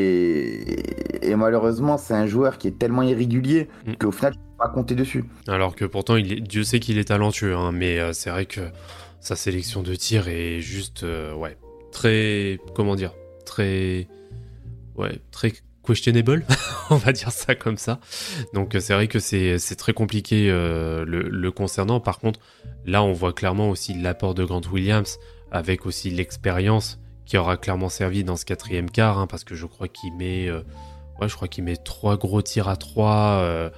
Et, 0.00 1.26
et 1.30 1.36
malheureusement, 1.36 1.96
c'est 1.98 2.14
un 2.14 2.26
joueur 2.26 2.58
qui 2.58 2.68
est 2.68 2.78
tellement 2.78 3.02
irrégulier 3.02 3.68
Mm. 3.86 3.92
qu'au 3.94 4.10
final, 4.12 4.32
tu 4.32 4.38
peux 4.38 4.56
pas 4.58 4.68
compter 4.68 4.94
dessus. 4.94 5.24
Alors 5.48 5.74
que 5.74 5.84
pourtant, 5.84 6.16
il 6.16 6.32
est- 6.32 6.40
Dieu 6.40 6.64
sait 6.64 6.80
qu'il 6.80 6.98
est 6.98 7.04
talentueux, 7.08 7.54
hein, 7.56 7.72
mais 7.72 8.12
c'est 8.12 8.30
vrai 8.30 8.46
que 8.46 8.60
sa 9.26 9.34
sélection 9.34 9.82
de 9.82 9.96
tir 9.96 10.28
est 10.28 10.60
juste, 10.60 11.02
euh, 11.02 11.34
ouais, 11.34 11.58
très, 11.90 12.60
comment 12.76 12.94
dire, 12.94 13.12
très, 13.44 14.06
ouais, 14.94 15.18
très 15.32 15.52
questionable, 15.84 16.46
on 16.90 16.94
va 16.96 17.10
dire 17.10 17.32
ça 17.32 17.56
comme 17.56 17.76
ça. 17.76 17.98
Donc 18.54 18.76
euh, 18.76 18.80
c'est 18.80 18.94
vrai 18.94 19.08
que 19.08 19.18
c'est 19.18 19.58
très 19.76 19.92
compliqué 19.92 20.48
euh, 20.48 21.04
le, 21.04 21.50
concernant. 21.50 21.98
Par 21.98 22.20
contre, 22.20 22.38
là, 22.84 23.02
on 23.02 23.12
voit 23.12 23.32
clairement 23.32 23.68
aussi 23.68 23.94
l'apport 23.94 24.34
de 24.34 24.44
Grant 24.44 24.62
Williams, 24.70 25.18
avec 25.50 25.86
aussi 25.86 26.10
l'expérience 26.10 27.00
qui 27.24 27.36
aura 27.36 27.56
clairement 27.56 27.88
servi 27.88 28.22
dans 28.22 28.36
ce 28.36 28.44
quatrième 28.44 28.88
quart, 28.88 29.18
hein, 29.18 29.26
parce 29.26 29.42
que 29.42 29.56
je 29.56 29.66
crois 29.66 29.88
qu'il 29.88 30.14
met, 30.14 30.48
ouais, 30.52 31.28
je 31.28 31.34
crois 31.34 31.48
qu'il 31.48 31.64
met 31.64 31.76
trois 31.76 32.16
gros 32.16 32.42
tirs 32.42 32.68
à 32.68 32.76
trois. 32.76 33.72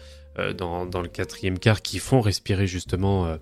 dans, 0.59 0.85
le 0.85 1.09
quatrième 1.09 1.59
quart 1.59 1.81
qui 1.81 2.01
font 2.01 2.21
respirer 2.21 2.67
justement 2.67 3.39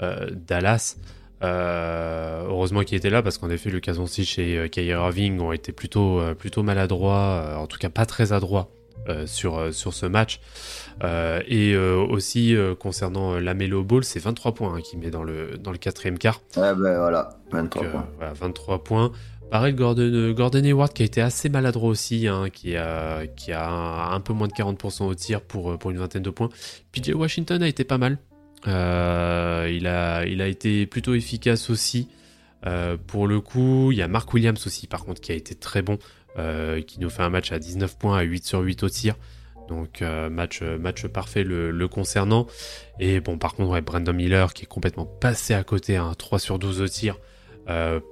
Dallas. 0.00 0.94
Euh, 1.42 2.44
heureusement 2.48 2.82
qu'il 2.82 2.96
était 2.96 3.10
là 3.10 3.22
parce 3.22 3.38
qu'en 3.38 3.50
effet, 3.50 3.70
Lucas 3.70 3.94
Doncic 3.94 4.38
et 4.38 4.68
Kyrie 4.70 4.88
Irving 4.88 5.40
ont 5.40 5.52
été 5.52 5.72
plutôt, 5.72 6.20
euh, 6.20 6.34
plutôt 6.34 6.62
maladroits, 6.62 7.44
euh, 7.46 7.56
en 7.56 7.66
tout 7.66 7.78
cas 7.78 7.88
pas 7.90 8.06
très 8.06 8.32
adroits 8.32 8.70
euh, 9.08 9.26
sur, 9.26 9.72
sur 9.72 9.94
ce 9.94 10.06
match. 10.06 10.40
Euh, 11.04 11.40
et 11.46 11.74
euh, 11.74 11.96
aussi 11.96 12.56
concernant 12.80 13.34
euh, 13.34 13.40
Lamelo 13.40 13.84
Ball, 13.84 14.02
c'est 14.04 14.18
23 14.18 14.52
points 14.54 14.74
hein, 14.74 14.80
qu'il 14.80 14.98
met 14.98 15.10
dans 15.10 15.22
le, 15.22 15.56
dans 15.58 15.70
le 15.70 15.78
quatrième 15.78 16.18
quart. 16.18 16.40
Ouais, 16.56 16.74
ben 16.74 16.98
voilà, 16.98 17.30
23 17.52 17.82
Donc, 17.82 17.88
euh, 17.88 17.92
points. 17.92 18.08
voilà, 18.16 18.32
23 18.32 18.84
points. 18.84 19.12
Pareil, 19.50 19.72
Gordon, 19.72 20.32
Gordon 20.32 20.62
Hayward 20.62 20.92
qui 20.92 21.02
a 21.02 21.06
été 21.06 21.22
assez 21.22 21.48
maladroit 21.48 21.88
aussi, 21.88 22.28
hein, 22.28 22.50
qui, 22.52 22.76
a, 22.76 23.26
qui 23.28 23.50
a 23.52 23.66
un, 23.66 24.12
un 24.12 24.20
peu 24.20 24.34
moins 24.34 24.46
de 24.46 24.52
40% 24.52 25.04
au 25.04 25.14
tir 25.14 25.40
pour, 25.40 25.78
pour 25.78 25.90
une 25.90 25.96
vingtaine 25.96 26.22
de 26.22 26.28
points. 26.28 26.50
PJ 26.92 27.12
Washington 27.14 27.62
a 27.62 27.68
été 27.68 27.84
pas 27.84 27.96
mal. 27.96 28.18
Euh, 28.66 29.70
il, 29.72 29.86
a, 29.86 30.26
il 30.26 30.42
a 30.42 30.48
été 30.48 30.86
plutôt 30.86 31.14
efficace 31.14 31.70
aussi. 31.70 32.08
Euh, 32.66 32.96
pour 32.96 33.26
le 33.28 33.40
coup, 33.40 33.92
il 33.92 33.98
y 33.98 34.02
a 34.02 34.08
Mark 34.08 34.32
Williams 34.34 34.66
aussi, 34.66 34.86
par 34.86 35.04
contre, 35.04 35.20
qui 35.20 35.32
a 35.32 35.34
été 35.34 35.54
très 35.54 35.82
bon, 35.82 35.98
euh, 36.38 36.82
qui 36.82 36.98
nous 37.00 37.10
fait 37.10 37.22
un 37.22 37.30
match 37.30 37.52
à 37.52 37.58
19 37.58 37.96
points, 37.98 38.18
à 38.18 38.22
8 38.22 38.44
sur 38.44 38.60
8 38.60 38.82
au 38.82 38.88
tir. 38.88 39.14
Donc 39.68 40.00
match, 40.00 40.62
match 40.62 41.06
parfait 41.08 41.44
le, 41.44 41.88
concernant. 41.88 42.46
Et 43.00 43.20
bon, 43.20 43.36
par 43.36 43.54
contre, 43.54 43.70
ouais, 43.70 43.82
Brandon 43.82 44.14
Miller 44.14 44.54
qui 44.54 44.62
est 44.62 44.66
complètement 44.66 45.04
passé 45.04 45.52
à 45.52 45.62
côté, 45.62 45.96
hein, 45.96 46.14
3 46.16 46.38
sur 46.38 46.58
12 46.58 46.80
au 46.80 46.88
tir 46.88 47.16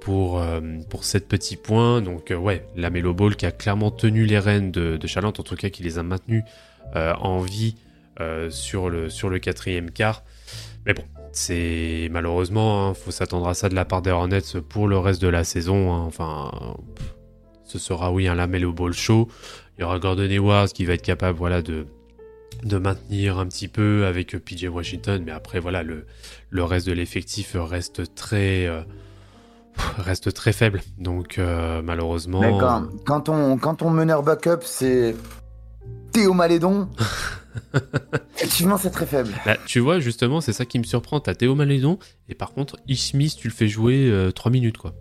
pour, 0.01 0.45
pour 0.87 1.03
7 1.03 1.27
petits 1.27 1.55
points. 1.55 2.03
Donc, 2.03 2.31
ouais, 2.31 2.67
la 2.75 2.91
Melo 2.91 3.15
Ball 3.15 3.35
qui 3.35 3.47
a 3.47 3.51
clairement 3.51 3.89
tenu 3.89 4.27
les 4.27 4.37
rênes 4.37 4.69
de, 4.69 4.97
de 4.97 5.07
Chalante, 5.07 5.39
en 5.39 5.43
tout 5.43 5.55
cas 5.55 5.69
qui 5.69 5.81
les 5.81 5.97
a 5.97 6.03
maintenus 6.03 6.43
en 6.93 7.39
vie 7.39 7.73
sur, 8.51 8.91
le, 8.91 9.09
sur 9.09 9.29
le 9.29 9.39
quatrième 9.39 9.89
quart. 9.89 10.23
Mais 10.87 10.93
bon, 10.93 11.03
c'est 11.33 12.07
malheureusement, 12.11 12.93
il 12.93 12.95
faut 12.95 13.11
s'attendre 13.11 13.49
à 13.49 13.53
ça 13.53 13.67
de 13.67 13.75
la 13.75 13.83
part 13.83 14.01
des 14.01 14.09
Hornets 14.09 14.61
pour 14.69 14.87
le 14.87 14.97
reste 14.97 15.21
de 15.21 15.27
la 15.27 15.43
saison. 15.43 15.93
hein. 15.93 16.05
Enfin, 16.07 16.49
ce 17.65 17.77
sera, 17.77 18.13
oui, 18.13 18.29
un 18.29 18.35
Lamelo 18.35 18.71
Ball 18.71 18.93
show. 18.93 19.27
Il 19.77 19.81
y 19.81 19.83
aura 19.83 19.99
Gordon 19.99 20.23
Hayward 20.29 20.69
qui 20.69 20.85
va 20.85 20.93
être 20.93 21.01
capable 21.01 21.37
voilà, 21.37 21.61
de, 21.61 21.85
maintenir 22.63 23.37
un 23.37 23.45
petit 23.47 23.67
peu 23.67 24.05
avec 24.05 24.37
PJ 24.37 24.69
Washington. 24.71 25.21
Mais 25.25 25.33
après, 25.33 25.59
voilà, 25.59 25.83
le, 25.83 26.05
reste 26.63 26.87
de 26.87 26.93
l'effectif 26.93 27.57
reste 27.59 28.15
très. 28.15 28.65
euh, 28.65 28.81
reste 29.97 30.33
très 30.33 30.53
faible. 30.53 30.81
Donc, 30.97 31.37
euh, 31.37 31.81
malheureusement. 31.83 32.39
Mais 32.39 32.57
quand, 32.57 32.87
quand, 33.05 33.21
ton, 33.21 33.57
quand 33.57 33.75
ton 33.75 33.89
meneur 33.89 34.23
backup, 34.23 34.61
c'est 34.63 35.15
Théo 36.17 36.33
Malédon, 36.33 36.89
effectivement, 38.35 38.77
c'est 38.77 38.89
très 38.89 39.05
faible. 39.05 39.29
Bah, 39.45 39.57
tu 39.65 39.79
vois, 39.79 39.99
justement, 39.99 40.41
c'est 40.41 40.53
ça 40.53 40.65
qui 40.65 40.79
me 40.79 40.83
surprend. 40.83 41.19
T'as 41.19 41.35
Théo 41.35 41.55
Malédon, 41.55 41.99
et 42.29 42.35
par 42.35 42.53
contre, 42.53 42.77
Ishmis, 42.87 43.35
tu 43.37 43.47
le 43.47 43.53
fais 43.53 43.67
jouer 43.67 44.11
3 44.33 44.51
minutes, 44.51 44.77
quoi. 44.77 44.93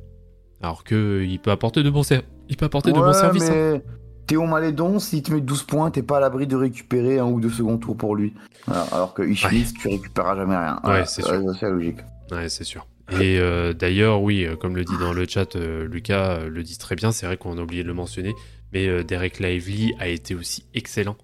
Alors 0.63 0.85
que 0.85 1.23
il 1.27 1.39
peut 1.39 1.51
apporter 1.51 1.83
de 1.83 1.91
bons, 1.91 2.03
ser- 2.03 2.23
il 2.49 2.57
peut 2.57 2.65
apporter 2.67 2.91
de 2.93 2.99
bons 2.99 3.13
services. 3.13 3.45
hein. 3.51 3.53
mais 3.75 3.83
Théo 4.27 4.45
Malédon, 4.47 4.99
s'il 4.99 5.23
te 5.23 5.33
met 5.33 5.41
12 5.41 5.63
points, 5.65 5.91
t'es 5.91 6.03
pas 6.03 6.17
à 6.17 6.21
l'abri 6.21 6.47
de 6.47 6.57
récupérer 6.57 7.19
un 7.19 7.27
ou 7.27 7.41
deux 7.41 7.51
secondes 7.51 7.81
tours 7.81 7.97
pour 7.97 8.17
lui. 8.17 8.33
Alors 8.67 9.15
que 9.15 9.23
Ishmis, 9.23 9.73
tu 9.81 9.89
récupéreras 9.89 10.35
jamais 10.37 10.57
rien. 10.57 10.81
Ouais, 10.85 11.05
c'est 11.07 11.23
sûr. 11.23 11.41
C'est 11.61 11.71
logique. 11.71 11.99
Ouais, 12.33 12.49
c'est 12.49 12.65
sûr. 12.65 12.87
Et 13.21 13.39
euh, 13.39 13.73
d'ailleurs, 13.73 14.21
oui, 14.21 14.45
euh, 14.45 14.57
comme 14.57 14.75
le 14.75 14.85
dit 14.85 14.99
dans 14.99 15.13
le 15.13 15.27
chat, 15.29 15.55
euh, 15.55 15.87
Lucas 15.87 16.39
euh, 16.41 16.49
le 16.49 16.65
dit 16.65 16.77
très 16.77 16.97
bien, 16.97 17.13
c'est 17.13 17.25
vrai 17.27 17.37
qu'on 17.37 17.57
a 17.57 17.61
oublié 17.61 17.85
de 17.85 17.89
le 17.89 17.95
mentionner, 17.95 18.35
mais 18.73 18.87
euh, 18.87 19.03
Derek 19.03 19.39
Lively 19.41 19.95
a 19.99 20.09
été 20.09 20.35
aussi 20.35 20.65
excellent. 20.75 21.17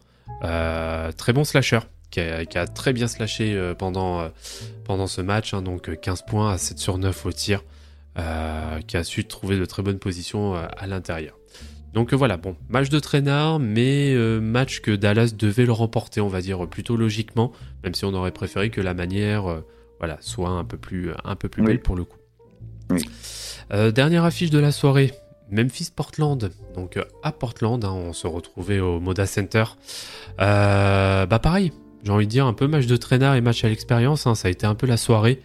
Euh, 0.44 1.12
très 1.12 1.32
bon 1.32 1.44
slasher, 1.44 1.80
qui 2.10 2.20
a, 2.20 2.44
qui 2.44 2.58
a 2.58 2.66
très 2.66 2.92
bien 2.92 3.06
slashé 3.08 3.54
euh, 3.54 3.74
pendant, 3.74 4.28
pendant 4.84 5.06
ce 5.06 5.20
match, 5.20 5.54
hein, 5.54 5.62
donc 5.62 5.88
euh, 5.88 5.94
15 5.96 6.22
points 6.26 6.52
à 6.52 6.58
7 6.58 6.78
sur 6.78 6.98
9 6.98 7.26
au 7.26 7.32
tir, 7.32 7.62
qui 8.86 8.96
a 8.96 9.04
su 9.04 9.24
trouver 9.24 9.58
de 9.58 9.64
très 9.64 9.82
bonnes 9.82 9.98
positions 9.98 10.54
à 10.54 10.86
l'intérieur. 10.86 11.38
Donc 11.94 12.14
voilà, 12.14 12.38
bon, 12.38 12.56
match 12.70 12.88
de 12.88 12.98
traînard, 12.98 13.58
mais 13.58 14.14
euh, 14.14 14.40
match 14.40 14.80
que 14.80 14.90
Dallas 14.92 15.32
devait 15.36 15.66
le 15.66 15.72
remporter, 15.72 16.22
on 16.22 16.28
va 16.28 16.40
dire, 16.40 16.66
plutôt 16.66 16.96
logiquement, 16.96 17.52
même 17.84 17.94
si 17.94 18.06
on 18.06 18.14
aurait 18.14 18.30
préféré 18.32 18.70
que 18.70 18.80
la 18.80 18.94
manière 18.94 19.46
euh, 19.46 19.60
voilà, 19.98 20.16
soit 20.20 20.48
un 20.48 20.64
peu 20.64 20.78
plus, 20.78 21.10
un 21.24 21.36
peu 21.36 21.50
plus 21.50 21.60
Oui. 21.62 21.68
belle 21.68 21.80
pour 21.82 21.94
le 21.94 22.04
coup. 22.04 22.16
Oui. 22.88 23.02
Euh, 23.74 23.90
dernière 23.90 24.24
affiche 24.24 24.48
de 24.50 24.58
la 24.58 24.72
soirée, 24.72 25.12
Memphis-Portland. 25.52 26.50
Donc 26.74 26.96
euh, 26.96 27.04
à 27.22 27.30
Portland, 27.32 27.84
hein, 27.84 27.92
on 27.92 28.12
se 28.12 28.26
retrouvait 28.26 28.80
au 28.80 28.98
Moda 28.98 29.26
Center. 29.26 29.64
Euh, 30.40 31.26
bah 31.26 31.38
pareil, 31.38 31.72
j'ai 32.02 32.10
envie 32.12 32.26
de 32.26 32.30
dire 32.30 32.46
un 32.46 32.52
peu 32.54 32.66
match 32.66 32.86
de 32.86 32.96
traînard 32.96 33.34
et 33.36 33.40
match 33.40 33.64
à 33.64 33.68
l'expérience. 33.68 34.26
hein, 34.26 34.34
ça 34.34 34.48
a 34.48 34.50
été 34.50 34.66
un 34.66 34.74
peu 34.74 34.86
la 34.86 34.96
soirée 34.96 35.42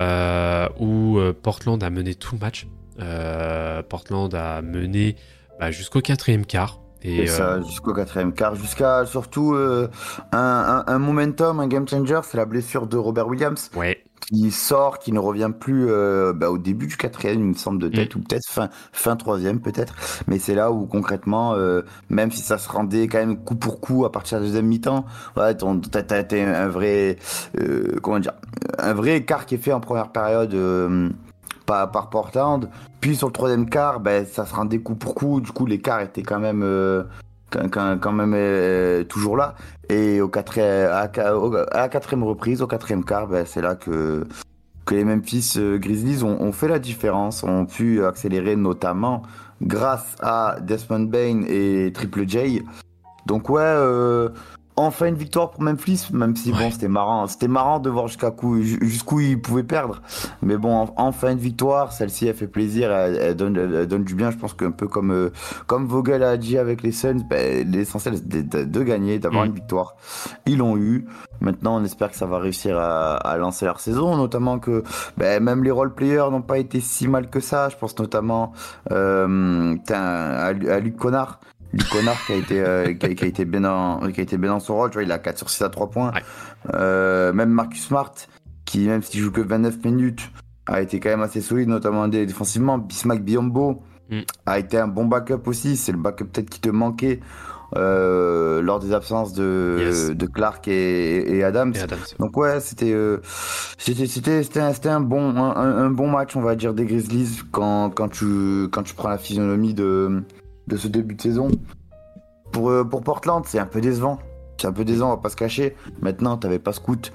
euh, 0.00 0.68
où 0.78 1.18
Portland 1.42 1.82
a 1.82 1.90
mené 1.90 2.14
tout 2.14 2.34
le 2.34 2.40
match. 2.40 2.66
Euh, 3.00 3.82
Portland 3.82 4.34
a 4.34 4.60
mené 4.62 5.16
bah, 5.58 5.70
jusqu'au 5.70 6.00
quatrième 6.00 6.44
quart. 6.46 6.80
Et, 7.06 7.26
ça, 7.26 7.60
jusqu'au 7.60 7.92
quatrième 7.92 8.32
quart, 8.32 8.54
jusqu'à 8.54 9.04
surtout 9.04 9.54
un, 9.54 9.90
un- 10.32 10.84
un 10.86 10.98
momentum, 10.98 11.60
un 11.60 11.66
game 11.68 11.86
changer, 11.86 12.20
c'est 12.24 12.38
la 12.38 12.46
blessure 12.46 12.86
de 12.86 12.96
Robert 12.96 13.28
Williams, 13.28 13.70
ouais, 13.76 14.02
qui 14.28 14.50
sort, 14.50 14.98
qui 14.98 15.12
ne 15.12 15.18
revient 15.18 15.50
plus 15.58 15.86
bah, 16.34 16.50
au 16.50 16.58
début 16.58 16.86
du 16.86 16.96
quatrième, 16.96 17.40
il 17.40 17.46
me 17.46 17.54
semble 17.54 17.80
de 17.80 17.88
tête, 17.88 18.14
mm. 18.14 18.18
ou 18.18 18.22
peut-être 18.22 18.48
fin 18.48 18.68
fin 18.92 19.16
troisième 19.16 19.60
peut-être. 19.60 19.94
Mais 20.26 20.38
c'est 20.38 20.54
là 20.54 20.72
où 20.72 20.86
concrètement, 20.86 21.54
même 22.08 22.30
si 22.30 22.42
ça 22.42 22.58
se 22.58 22.68
rendait 22.68 23.06
quand 23.08 23.18
même 23.18 23.36
coup 23.36 23.56
pour 23.56 23.80
coup 23.80 24.04
à 24.04 24.12
partir 24.12 24.38
de 24.38 24.42
la 24.42 24.48
deuxième 24.48 24.66
mi-temps, 24.66 25.04
ouais, 25.36 25.54
t'as 25.54 26.36
un 26.40 26.68
vrai 26.68 27.18
comment 28.02 28.18
dire, 28.18 28.32
un 28.78 28.94
vrai 28.94 29.16
écart 29.16 29.46
qui 29.46 29.56
est 29.56 29.58
fait 29.58 29.72
en 29.72 29.80
première 29.80 30.10
période 30.10 30.54
par, 31.66 31.90
par 31.90 32.10
Portland. 32.10 32.68
Puis 33.00 33.16
sur 33.16 33.26
le 33.26 33.32
troisième 33.32 33.68
quart, 33.68 34.00
ben, 34.00 34.24
ça 34.26 34.46
se 34.46 34.54
rendait 34.54 34.78
coup 34.78 34.94
pour 34.94 35.14
coup. 35.14 35.40
Du 35.40 35.50
coup, 35.50 35.66
l'écart 35.66 36.00
était 36.00 36.22
quand 36.22 36.38
même, 36.38 36.62
euh, 37.56 37.96
quand, 37.96 38.12
même 38.12 38.34
euh, 38.34 39.04
toujours 39.04 39.36
là. 39.36 39.54
Et 39.88 40.20
au 40.20 40.28
quatrième, 40.28 40.90
à, 40.90 41.10
la 41.72 41.88
quatrième 41.88 42.24
reprise, 42.24 42.62
au 42.62 42.66
quatrième 42.66 43.04
quart, 43.04 43.26
ben, 43.26 43.44
c'est 43.46 43.60
là 43.60 43.74
que, 43.74 44.26
que 44.86 44.94
les 44.94 45.04
Memphis 45.04 45.54
euh, 45.56 45.78
Grizzlies 45.78 46.22
ont, 46.22 46.40
ont, 46.40 46.52
fait 46.52 46.68
la 46.68 46.78
différence, 46.78 47.42
ont 47.42 47.66
pu 47.66 48.04
accélérer 48.04 48.56
notamment 48.56 49.22
grâce 49.62 50.16
à 50.20 50.56
Desmond 50.60 51.04
Bain 51.04 51.42
et 51.46 51.92
Triple 51.94 52.28
J. 52.28 52.62
Donc 53.26 53.48
ouais, 53.48 53.74
enfin 54.76 55.06
une 55.06 55.14
victoire 55.14 55.50
pour 55.50 55.62
Memphis, 55.62 56.08
même 56.12 56.34
si 56.36 56.52
bon 56.52 56.70
c'était 56.70 56.88
marrant, 56.88 57.26
c'était 57.26 57.48
marrant 57.48 57.78
de 57.78 57.90
voir 57.90 58.08
jusqu'où 58.08 58.62
jusqu'où 58.62 59.20
ils 59.20 59.40
pouvaient 59.40 59.62
perdre. 59.62 60.02
Mais 60.42 60.56
bon, 60.56 60.88
enfin 60.96 61.32
une 61.32 61.38
victoire, 61.38 61.92
celle-ci 61.92 62.26
elle 62.26 62.34
fait 62.34 62.46
plaisir, 62.46 62.90
elle, 62.92 63.36
donne, 63.36 63.56
elle 63.56 63.86
donne 63.86 64.04
du 64.04 64.14
bien. 64.14 64.30
Je 64.30 64.36
pense 64.36 64.54
qu'un 64.54 64.72
peu 64.72 64.88
comme 64.88 65.12
euh, 65.12 65.30
comme 65.66 65.86
Vogel 65.86 66.22
a 66.22 66.36
dit 66.36 66.58
avec 66.58 66.82
les 66.82 66.92
Suns, 66.92 67.24
ben, 67.28 67.70
l'essentiel 67.70 68.16
c'est 68.16 68.26
de, 68.26 68.82
gagner, 68.82 69.18
d'avoir 69.18 69.44
mm. 69.44 69.48
une 69.48 69.54
victoire. 69.54 69.96
Ils 70.46 70.58
l'ont 70.58 70.76
eu. 70.76 71.06
Maintenant, 71.40 71.80
on 71.80 71.84
espère 71.84 72.10
que 72.10 72.16
ça 72.16 72.26
va 72.26 72.38
réussir 72.38 72.78
à, 72.78 73.16
à 73.16 73.36
lancer 73.36 73.66
leur 73.66 73.80
saison, 73.80 74.16
notamment 74.16 74.58
que 74.58 74.82
ben, 75.16 75.42
même 75.42 75.62
les 75.62 75.70
role 75.70 75.94
players 75.94 76.30
n'ont 76.30 76.42
pas 76.42 76.58
été 76.58 76.80
si 76.80 77.06
mal 77.08 77.28
que 77.28 77.40
ça. 77.40 77.68
Je 77.68 77.76
pense 77.76 77.98
notamment 77.98 78.52
euh, 78.90 79.76
à, 79.90 80.46
à 80.46 80.80
Luc 80.80 80.96
Connard 80.96 81.40
du 81.74 81.84
connard 81.86 82.16
qui 82.26 82.32
a 82.32 82.36
été 82.36 82.60
euh, 82.60 82.94
qui, 82.94 83.06
a, 83.06 83.26
été 83.26 83.44
bien 83.44 83.62
dans 83.62 84.00
qui 84.12 84.20
a 84.20 84.22
été 84.22 84.38
bien 84.38 84.50
dans 84.50 84.60
son 84.60 84.76
rôle 84.76 84.90
tu 84.90 84.94
vois 84.94 85.02
il 85.02 85.12
a 85.12 85.18
4 85.18 85.38
sur 85.38 85.50
6 85.50 85.62
à 85.62 85.68
3 85.68 85.90
points. 85.90 86.12
Euh, 86.72 87.32
même 87.32 87.50
Marcus 87.50 87.86
Smart 87.86 88.12
qui 88.64 88.86
même 88.86 89.02
s'il 89.02 89.20
joue 89.20 89.32
que 89.32 89.40
29 89.40 89.84
minutes 89.84 90.30
a 90.66 90.80
été 90.80 91.00
quand 91.00 91.10
même 91.10 91.22
assez 91.22 91.40
solide 91.40 91.68
notamment 91.68 92.08
défensivement. 92.08 92.78
Bismack 92.78 93.22
Biombo 93.22 93.82
mm. 94.10 94.20
a 94.46 94.58
été 94.58 94.78
un 94.78 94.88
bon 94.88 95.04
backup 95.04 95.42
aussi. 95.46 95.76
C'est 95.76 95.92
le 95.92 95.98
backup 95.98 96.26
peut-être 96.26 96.48
qui 96.48 96.60
te 96.60 96.70
manquait 96.70 97.20
euh, 97.76 98.62
lors 98.62 98.78
des 98.78 98.92
absences 98.92 99.32
de, 99.32 100.12
de 100.12 100.26
Clark 100.26 100.68
et, 100.68 101.36
et, 101.36 101.42
Adams. 101.42 101.74
Donc 102.20 102.36
ouais, 102.36 102.60
c'était 102.60 102.92
euh, 102.92 103.18
c'était 103.78 104.06
c'était 104.06 104.60
un, 104.60 104.72
un 104.84 105.00
bon 105.00 105.36
un, 105.36 105.56
un, 105.56 105.90
bon 105.90 106.08
match 106.08 106.36
on 106.36 106.40
va 106.40 106.54
dire 106.54 106.72
des 106.72 106.84
Grizzlies 106.84 107.40
quand 107.50 107.90
quand 107.90 108.08
tu 108.08 108.68
quand 108.70 108.84
tu 108.84 108.94
prends 108.94 109.08
la 109.08 109.18
physionomie 109.18 109.74
de 109.74 110.22
de 110.66 110.76
ce 110.76 110.88
début 110.88 111.14
de 111.14 111.22
saison. 111.22 111.48
Pour, 112.52 112.70
euh, 112.70 112.84
pour 112.84 113.02
Portland, 113.02 113.44
c'est 113.46 113.58
un 113.58 113.66
peu 113.66 113.80
décevant. 113.80 114.18
C'est 114.60 114.68
un 114.68 114.72
peu 114.72 114.84
décevant, 114.84 115.08
on 115.08 115.16
va 115.16 115.22
pas 115.22 115.30
se 115.30 115.36
cacher. 115.36 115.76
Maintenant, 116.00 116.36
t'avais 116.36 116.58
pas 116.58 116.72
Scoot. 116.72 117.12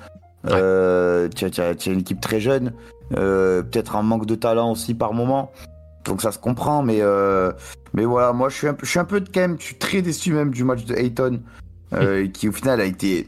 Euh, 0.48 1.30
tu 1.30 1.46
as, 1.46 1.88
une 1.88 2.00
équipe 2.00 2.22
très 2.22 2.40
jeune. 2.40 2.74
Euh, 3.18 3.64
peut-être 3.64 3.96
un 3.96 4.04
manque 4.04 4.26
de 4.26 4.36
talent 4.36 4.72
aussi 4.72 4.94
par 4.94 5.14
moment. 5.14 5.52
Donc 6.06 6.22
ça 6.22 6.32
se 6.32 6.40
comprend, 6.40 6.82
mais, 6.82 7.02
mais 7.94 8.06
voilà, 8.06 8.34
moi 8.34 8.50
je 8.50 8.56
suis 8.56 8.68
un 8.68 8.74
peu, 8.74 8.86
je 8.86 8.90
suis 8.90 9.00
un 9.00 9.06
peu 9.06 9.22
quand 9.22 9.42
même, 9.42 9.58
je 9.60 9.66
suis 9.66 9.76
très 9.76 10.02
déçu 10.02 10.34
même 10.34 10.52
du 10.52 10.64
match 10.64 10.86
de 10.86 10.96
Hayton, 10.96 11.42
qui 12.34 12.48
au 12.48 12.52
final 12.52 12.80
a 12.80 12.86
été 12.86 13.28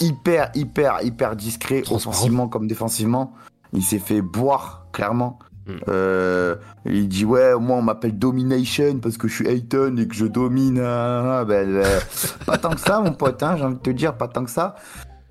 hyper, 0.00 0.50
hyper, 0.54 1.02
hyper 1.02 1.36
discret, 1.36 1.82
offensivement 1.90 2.48
comme 2.48 2.66
défensivement. 2.66 3.34
Il 3.72 3.82
s'est 3.82 3.98
fait 3.98 4.22
boire, 4.22 4.86
clairement. 4.92 5.38
Hmm. 5.66 5.78
Euh, 5.88 6.54
il 6.84 7.08
dit 7.08 7.24
ouais 7.24 7.56
moi 7.58 7.78
on 7.78 7.82
m'appelle 7.82 8.16
Domination 8.16 9.00
parce 9.00 9.18
que 9.18 9.26
je 9.26 9.34
suis 9.34 9.48
Hayton 9.48 9.96
et 9.96 10.06
que 10.06 10.14
je 10.14 10.24
domine 10.24 10.76
ben, 10.76 11.44
ben, 11.44 11.84
pas 12.46 12.56
tant 12.56 12.70
que 12.70 12.78
ça 12.78 13.00
mon 13.00 13.12
pote 13.12 13.42
hein, 13.42 13.56
j'ai 13.56 13.64
envie 13.64 13.74
de 13.74 13.80
te 13.80 13.90
dire 13.90 14.16
pas 14.16 14.28
tant 14.28 14.44
que 14.44 14.50
ça 14.50 14.76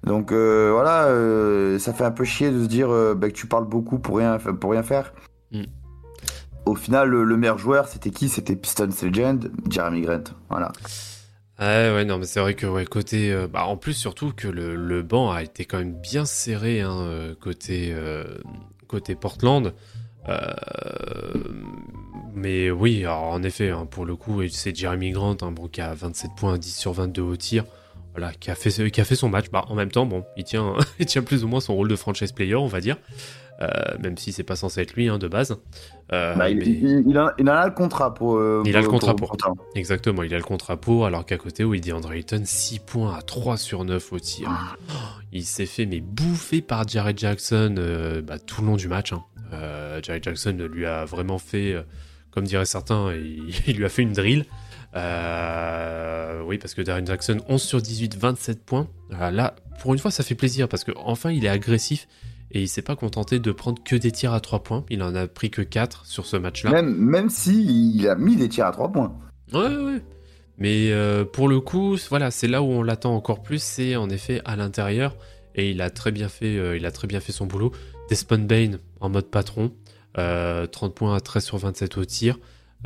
donc 0.04 0.34
euh, 0.34 0.72
voilà 0.74 1.06
euh, 1.06 1.80
ça 1.80 1.94
fait 1.94 2.04
un 2.04 2.12
peu 2.12 2.26
chier 2.26 2.52
de 2.52 2.64
se 2.64 2.68
dire 2.68 2.90
ben, 3.16 3.32
que 3.32 3.36
tu 3.36 3.48
parles 3.48 3.66
beaucoup 3.66 3.98
pour 3.98 4.18
rien 4.18 4.38
pour 4.38 4.72
rien 4.72 4.84
faire 4.84 5.14
hmm. 5.54 5.64
au 6.66 6.76
final 6.76 7.08
le, 7.08 7.38
meilleur 7.38 7.58
joueur 7.58 7.88
c'était 7.88 8.10
qui? 8.10 8.28
C'était 8.28 8.58
Pistons 8.58 8.90
Legend 9.04 9.50
Jeremy 9.70 10.02
Grant 10.02 10.24
voilà 10.50 10.74
Ouais, 11.58 11.94
ouais, 11.96 12.04
non, 12.04 12.18
mais 12.18 12.26
c'est 12.26 12.42
vrai 12.42 12.54
que 12.54 12.68
ouais, 12.68 12.84
côté, 12.84 13.34
bah, 13.50 13.66
en 13.66 13.78
plus 13.78 13.94
surtout 13.94 14.34
que 14.36 14.50
le, 14.50 14.76
le, 14.76 15.04
banc 15.04 15.32
a 15.32 15.42
été 15.42 15.64
quand 15.64 15.78
même 15.78 15.94
bien 15.94 16.26
serré 16.26 16.82
hein, 16.82 17.34
côté 17.40 17.96
côté 18.90 19.16
Portland. 19.16 19.74
Euh, 20.30 20.54
mais 22.34 22.70
oui, 22.70 23.08
en 23.08 23.42
effet, 23.44 23.70
hein, 23.70 23.88
pour 23.90 24.06
le 24.06 24.16
coup, 24.16 24.42
c'est 24.50 24.76
Jeremy 24.76 25.12
Grant 25.12 25.38
hein, 25.42 25.54
qui 25.72 25.82
a 25.82 25.94
27 25.94 26.32
points, 26.36 26.58
10 26.58 26.76
sur 26.76 26.94
22 26.94 27.22
au 27.22 27.36
tir, 27.36 27.64
voilà, 28.14 28.34
qui 28.34 28.52
a 28.52 28.56
fait, 28.56 28.92
qui 28.92 29.02
a 29.02 29.06
fait 29.06 29.16
son 29.16 29.30
match. 29.30 29.50
Bah, 29.52 29.66
en 29.70 29.76
même 29.76 29.92
temps, 29.92 30.06
bon, 30.06 30.26
il 30.38 30.44
tient, 30.44 30.74
il 31.00 31.06
tient 31.06 31.24
plus 31.24 31.44
ou 31.44 31.48
moins 31.48 31.60
son 31.60 31.76
rôle 31.76 31.88
de 31.88 31.96
franchise 31.96 32.32
player, 32.32 32.56
on 32.56 32.68
va 32.68 32.82
dire. 32.82 32.98
Euh, 33.62 33.70
même 34.02 34.18
si 34.18 34.34
c'est 34.34 34.44
pas 34.44 34.58
censé 34.58 34.82
être 34.82 34.96
lui 34.96 35.08
hein, 35.08 35.18
de 35.18 35.30
base. 35.30 35.56
Euh, 36.12 36.36
bah, 36.36 36.50
il, 36.50 36.58
il, 36.68 37.18
a, 37.18 37.34
il, 37.38 37.48
a, 37.48 37.66
le 37.66 37.72
contrat 37.72 38.14
pour. 38.14 38.38
il 38.66 38.76
a 38.76 38.82
le 38.82 38.88
contrat 38.88 39.16
pour. 39.16 39.34
Exactement, 39.76 40.24
il 40.24 40.34
a 40.34 40.38
le 40.38 40.44
contrat 40.44 40.76
pour, 40.76 41.06
alors 41.06 41.26
qu'à 41.26 41.38
côté, 41.38 41.64
où 41.64 41.74
il 41.74 41.80
dit 41.80 41.94
André 41.94 42.18
Ayton, 42.18 42.42
6 42.44 42.80
points 42.80 43.16
à 43.16 43.22
3 43.22 43.56
sur 43.56 43.86
9 43.86 44.12
au 44.12 44.20
tir. 44.20 44.50
Ah. 44.52 44.76
il 45.32 45.46
s'est 45.46 45.66
fait 45.66 45.86
mais 45.86 46.02
bouffer 46.02 46.62
par 46.62 46.86
Jared 46.86 47.18
Jackson 47.18 47.76
bah, 48.28 48.40
tout 48.40 48.62
le 48.62 48.68
long 48.68 48.76
du 48.76 48.90
match. 48.90 49.14
Hein. 49.14 49.24
Euh, 49.54 50.00
Jerry 50.02 50.20
Jackson 50.22 50.58
lui 50.72 50.86
a 50.86 51.06
vraiment 51.06 51.38
fait, 51.38 51.74
euh, 51.74 51.84
comme 52.32 52.46
diraient 52.46 52.66
certains, 52.66 53.14
il, 53.68 53.78
lui 53.78 53.86
a 53.86 53.90
fait 53.90 54.02
une 54.02 54.14
drill. 54.14 54.46
Euh, 54.96 56.42
oui, 56.46 56.58
parce 56.58 56.74
que 56.74 56.82
Darren 56.82 57.06
Jackson, 57.06 57.38
11 57.50 57.62
sur 57.62 57.82
18, 57.82 58.18
27 58.18 58.64
points. 58.64 58.88
là, 59.10 59.56
pour 59.82 59.94
une 59.94 60.00
fois, 60.00 60.12
ça 60.12 60.24
fait 60.24 60.36
plaisir 60.36 60.70
parce 60.70 60.84
qu'enfin, 60.84 61.32
il 61.32 61.46
est 61.46 61.50
agressif 61.50 62.08
et 62.52 62.62
il 62.62 62.70
s'est 62.70 62.82
pas 62.82 62.96
contenté 62.96 63.40
de 63.40 63.52
prendre 63.52 63.84
que 63.84 63.96
des 63.96 64.12
tirs 64.12 64.34
à 64.34 64.40
3 64.40 64.64
points. 64.64 64.86
Il 64.90 65.04
en 65.04 65.14
a 65.16 65.28
pris 65.28 65.50
que 65.50 65.62
4 65.62 66.06
sur 66.06 66.26
ce 66.26 66.38
match-là. 66.38 66.72
Même, 66.72 66.96
même 66.96 67.30
si 67.30 67.92
il 67.96 68.08
a 68.08 68.16
mis 68.16 68.38
des 68.38 68.48
tirs 68.48 68.68
à 68.68 68.72
3 68.72 68.92
points. 68.92 69.18
Ouais, 69.54 69.68
ouais. 69.68 70.02
Mais 70.58 70.94
pour 71.34 71.50
le 71.50 71.60
coup, 71.60 71.98
voilà, 72.10 72.32
c'est 72.32 72.48
là 72.48 72.62
où 72.62 72.68
on 72.68 72.82
l'attend 72.82 73.14
encore 73.14 73.42
plus, 73.42 73.62
c'est 73.62 73.98
en 73.98 74.10
effet 74.10 74.42
à 74.46 74.56
l'intérieur. 74.56 75.18
Et 75.56 75.72
il 75.72 75.82
a 75.82 75.90
très 75.90 76.12
bien 76.12 76.30
fait, 76.30 76.78
il 76.78 76.86
a 76.86 76.92
très 76.92 77.08
bien 77.08 77.20
fait 77.20 77.32
son 77.32 77.46
boulot. 77.46 77.72
Desmond 78.10 78.46
Bain 78.46 78.72
en 79.00 79.10
mode 79.10 79.26
patron, 79.26 79.72
30 80.14 80.18
euh, 80.18 80.68
points 80.90 81.16
à 81.16 81.20
13 81.20 81.44
sur 81.44 81.58
27 81.58 81.98
au 81.98 82.06
tir. 82.06 82.38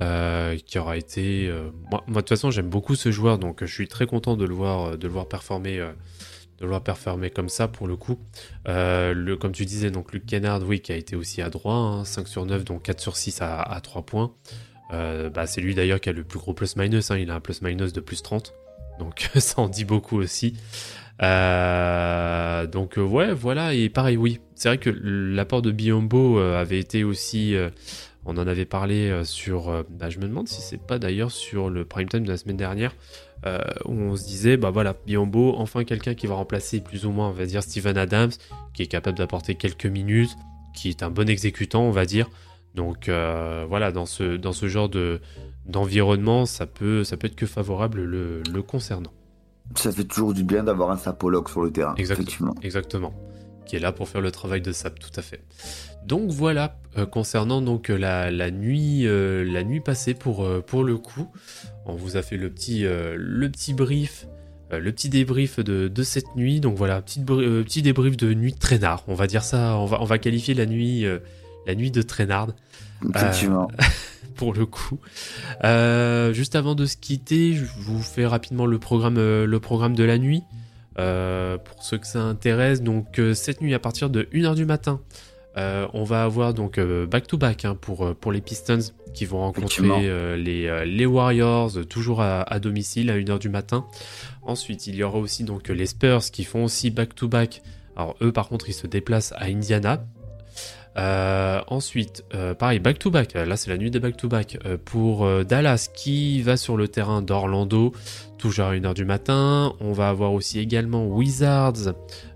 Euh, 0.01 0.55
qui 0.65 0.79
aura 0.79 0.95
été. 0.95 1.49
Euh, 1.49 1.71
moi, 1.91 2.01
de 2.07 2.13
toute 2.13 2.29
façon, 2.29 2.51
j'aime 2.51 2.69
beaucoup 2.69 2.95
ce 2.95 3.11
joueur, 3.11 3.37
donc 3.37 3.65
je 3.65 3.73
suis 3.73 3.89
très 3.89 4.05
content 4.05 4.37
de 4.37 4.45
le 4.45 4.53
voir, 4.53 4.97
performer, 5.27 5.77
de 5.77 6.61
le 6.61 6.67
voir 6.67 6.81
performer 6.81 7.29
comme 7.31 7.49
ça 7.49 7.67
pour 7.67 7.85
le 7.85 7.97
coup. 7.97 8.17
comme 8.65 9.51
tu 9.51 9.65
disais, 9.65 9.91
donc 9.91 10.13
Luke 10.13 10.25
Kennard, 10.25 10.61
oui, 10.65 10.79
qui 10.79 10.93
a 10.93 10.95
été 10.95 11.17
aussi 11.17 11.41
à 11.41 11.49
droit, 11.49 12.03
5 12.05 12.21
hein, 12.21 12.25
sur 12.27 12.45
9, 12.45 12.63
donc 12.63 12.83
4 12.83 13.01
sur 13.01 13.17
6 13.17 13.39
à, 13.41 13.79
3 13.83 14.05
points. 14.05 14.33
Bah, 14.89 15.45
c'est 15.47 15.59
lui 15.59 15.75
d'ailleurs 15.75 15.99
qui 15.99 16.07
a 16.07 16.13
le 16.13 16.23
plus 16.23 16.39
gros 16.39 16.53
plus-minus, 16.53 17.11
hein, 17.11 17.17
il 17.17 17.29
a 17.29 17.35
un 17.35 17.41
plus-minus 17.41 17.91
de 17.91 17.99
plus 17.99 18.21
30, 18.21 18.53
donc 18.99 19.29
ça 19.35 19.59
en 19.59 19.67
dit 19.67 19.85
beaucoup 19.85 20.17
aussi. 20.17 20.53
Euh, 21.21 22.65
donc 22.67 22.97
euh, 22.97 23.03
ouais, 23.03 23.33
voilà, 23.33 23.73
et 23.73 23.89
pareil, 23.89 24.17
oui, 24.17 24.39
c'est 24.55 24.69
vrai 24.69 24.77
que 24.77 24.89
l'apport 24.89 25.61
de 25.61 25.71
Biombo 25.71 26.39
euh, 26.39 26.59
avait 26.59 26.79
été 26.79 27.03
aussi, 27.03 27.55
on 28.25 28.37
en 28.37 28.47
avait 28.47 28.65
parlé 28.65 29.23
sur, 29.23 29.85
bah, 29.89 30.09
je 30.09 30.19
me 30.19 30.27
demande 30.27 30.47
si 30.47 30.61
c'est 30.61 30.81
pas 30.81 30.99
d'ailleurs 30.99 31.31
sur 31.31 31.69
le 31.69 31.85
prime 31.85 32.07
time 32.07 32.23
de 32.23 32.29
la 32.29 32.37
semaine 32.37 32.57
dernière, 32.57 32.95
où 33.85 33.91
on 33.91 34.15
se 34.15 34.25
disait, 34.25 34.57
bah 34.57 34.69
voilà, 34.69 34.95
Biombo, 35.05 35.55
enfin 35.57 35.83
quelqu'un 35.83 36.13
qui 36.13 36.27
va 36.27 36.35
remplacer 36.35 36.81
plus 36.81 37.05
ou 37.05 37.11
moins, 37.11 37.29
on 37.29 37.33
va 37.33 37.45
dire, 37.45 37.63
Steven 37.63 37.97
Adams, 37.97 38.31
qui 38.73 38.83
est 38.83 38.87
capable 38.87 39.17
d'apporter 39.17 39.55
quelques 39.55 39.85
minutes, 39.85 40.31
qui 40.75 40.89
est 40.89 41.03
un 41.03 41.09
bon 41.09 41.29
exécutant, 41.29 41.83
on 41.83 41.91
va 41.91 42.05
dire. 42.05 42.29
Donc 42.75 43.09
voilà, 43.09 43.91
dans 43.91 44.05
ce, 44.05 44.37
dans 44.37 44.53
ce 44.53 44.67
genre 44.67 44.89
de 44.89 45.21
d'environnement, 45.65 46.47
ça 46.47 46.65
peut, 46.65 47.03
ça 47.03 47.15
peut 47.15 47.27
être 47.27 47.35
que 47.35 47.45
favorable 47.45 48.01
le, 48.03 48.41
le 48.51 48.61
concernant. 48.63 49.11
Ça 49.75 49.91
fait 49.91 50.03
toujours 50.03 50.33
du 50.33 50.43
bien 50.43 50.63
d'avoir 50.63 50.91
un 50.91 50.97
sapologue 50.97 51.49
sur 51.49 51.61
le 51.61 51.71
terrain. 51.71 51.95
Exactement. 51.97 52.55
Exactement. 52.61 53.13
Qui 53.65 53.75
est 53.75 53.79
là 53.79 53.91
pour 53.91 54.09
faire 54.09 54.21
le 54.21 54.31
travail 54.31 54.61
de 54.61 54.71
sap, 54.71 54.97
tout 54.99 55.11
à 55.15 55.21
fait. 55.21 55.41
Donc 56.05 56.31
voilà, 56.31 56.77
euh, 56.97 57.05
concernant 57.05 57.61
donc 57.61 57.89
la, 57.89 58.31
la 58.31 58.49
nuit, 58.49 59.05
euh, 59.05 59.43
la 59.43 59.63
nuit 59.63 59.79
passée 59.79 60.13
pour, 60.13 60.43
euh, 60.43 60.61
pour 60.65 60.83
le 60.83 60.97
coup, 60.97 61.31
on 61.85 61.93
vous 61.93 62.17
a 62.17 62.21
fait 62.21 62.37
le 62.37 62.49
petit, 62.49 62.83
le 62.83 63.49
petit 63.49 63.73
brief, 63.73 64.27
le 64.71 64.91
petit 64.91 65.09
débrief 65.09 65.59
de, 65.59 65.87
de, 65.87 66.03
cette 66.03 66.35
nuit. 66.35 66.59
Donc 66.59 66.75
voilà, 66.77 67.01
petit, 67.01 67.19
petit 67.23 67.81
débrief 67.81 68.17
de 68.17 68.33
nuit 68.33 68.53
de 68.53 68.59
traînard. 68.59 69.03
On 69.07 69.13
va 69.13 69.27
dire 69.27 69.43
ça, 69.43 69.77
on 69.77 69.85
va, 69.85 70.01
on 70.01 70.05
va 70.05 70.17
qualifier 70.17 70.53
la 70.53 70.65
nuit, 70.65 71.05
la 71.65 71.75
nuit 71.75 71.91
de 71.91 72.01
traînard. 72.01 72.49
Effectivement. 73.15 73.69
pour 74.39 74.53
le 74.53 74.65
coup. 74.65 74.97
Euh, 75.65 76.31
juste 76.31 76.55
avant 76.55 76.73
de 76.73 76.85
se 76.85 76.95
quitter, 76.95 77.51
je 77.51 77.65
vous 77.81 78.01
fais 78.01 78.25
rapidement 78.25 78.65
le 78.65 78.79
programme, 78.79 79.17
euh, 79.17 79.45
le 79.45 79.59
programme 79.59 79.95
de 79.95 80.05
la 80.05 80.17
nuit. 80.17 80.43
pour 80.95 81.83
ceux 81.83 81.97
que 81.97 82.07
ça 82.07 82.21
intéresse, 82.21 82.81
donc 82.81 83.21
cette 83.33 83.61
nuit 83.61 83.73
à 83.73 83.79
partir 83.79 84.09
de 84.09 84.23
1h 84.33 84.55
du 84.55 84.65
matin, 84.65 85.01
on 85.57 86.03
va 86.05 86.23
avoir 86.23 86.53
donc 86.53 86.79
back-to-back 86.79 87.65
hein, 87.65 87.75
pour, 87.79 88.15
pour 88.15 88.31
les 88.31 88.39
Pistons 88.41 88.93
qui 89.13 89.25
vont 89.25 89.39
rencontrer 89.39 90.37
les, 90.37 90.85
les, 90.85 91.05
Warriors 91.05 91.85
toujours 91.89 92.21
à, 92.21 92.41
à, 92.41 92.59
domicile 92.59 93.09
à 93.09 93.17
1h 93.17 93.39
du 93.39 93.49
matin. 93.49 93.85
Ensuite, 94.41 94.87
il 94.87 94.95
y 94.95 95.03
aura 95.03 95.19
aussi 95.19 95.43
donc 95.43 95.67
les 95.69 95.85
Spurs 95.85 96.31
qui 96.31 96.43
font 96.43 96.65
aussi 96.65 96.91
back-to-back. 96.91 97.61
Alors 97.95 98.15
eux 98.21 98.31
par 98.31 98.47
contre 98.47 98.69
ils 98.69 98.73
se 98.73 98.87
déplacent 98.87 99.33
à 99.37 99.45
Indiana 99.45 100.05
euh, 100.97 101.61
ensuite, 101.67 102.25
euh, 102.33 102.53
pareil, 102.53 102.79
back-to-back. 102.79 103.33
Là, 103.33 103.55
c'est 103.57 103.69
la 103.69 103.77
nuit 103.77 103.91
des 103.91 103.99
back-to-back. 103.99 104.59
Euh, 104.65 104.77
pour 104.83 105.27
Dallas, 105.45 105.89
qui 105.93 106.41
va 106.41 106.57
sur 106.57 106.77
le 106.77 106.87
terrain 106.87 107.21
d'Orlando, 107.21 107.93
toujours 108.37 108.65
à 108.65 108.73
1h 108.73 108.93
du 108.93 109.05
matin. 109.05 109.73
On 109.79 109.93
va 109.93 110.09
avoir 110.09 110.33
aussi 110.33 110.59
également 110.59 111.05
Wizards 111.05 111.93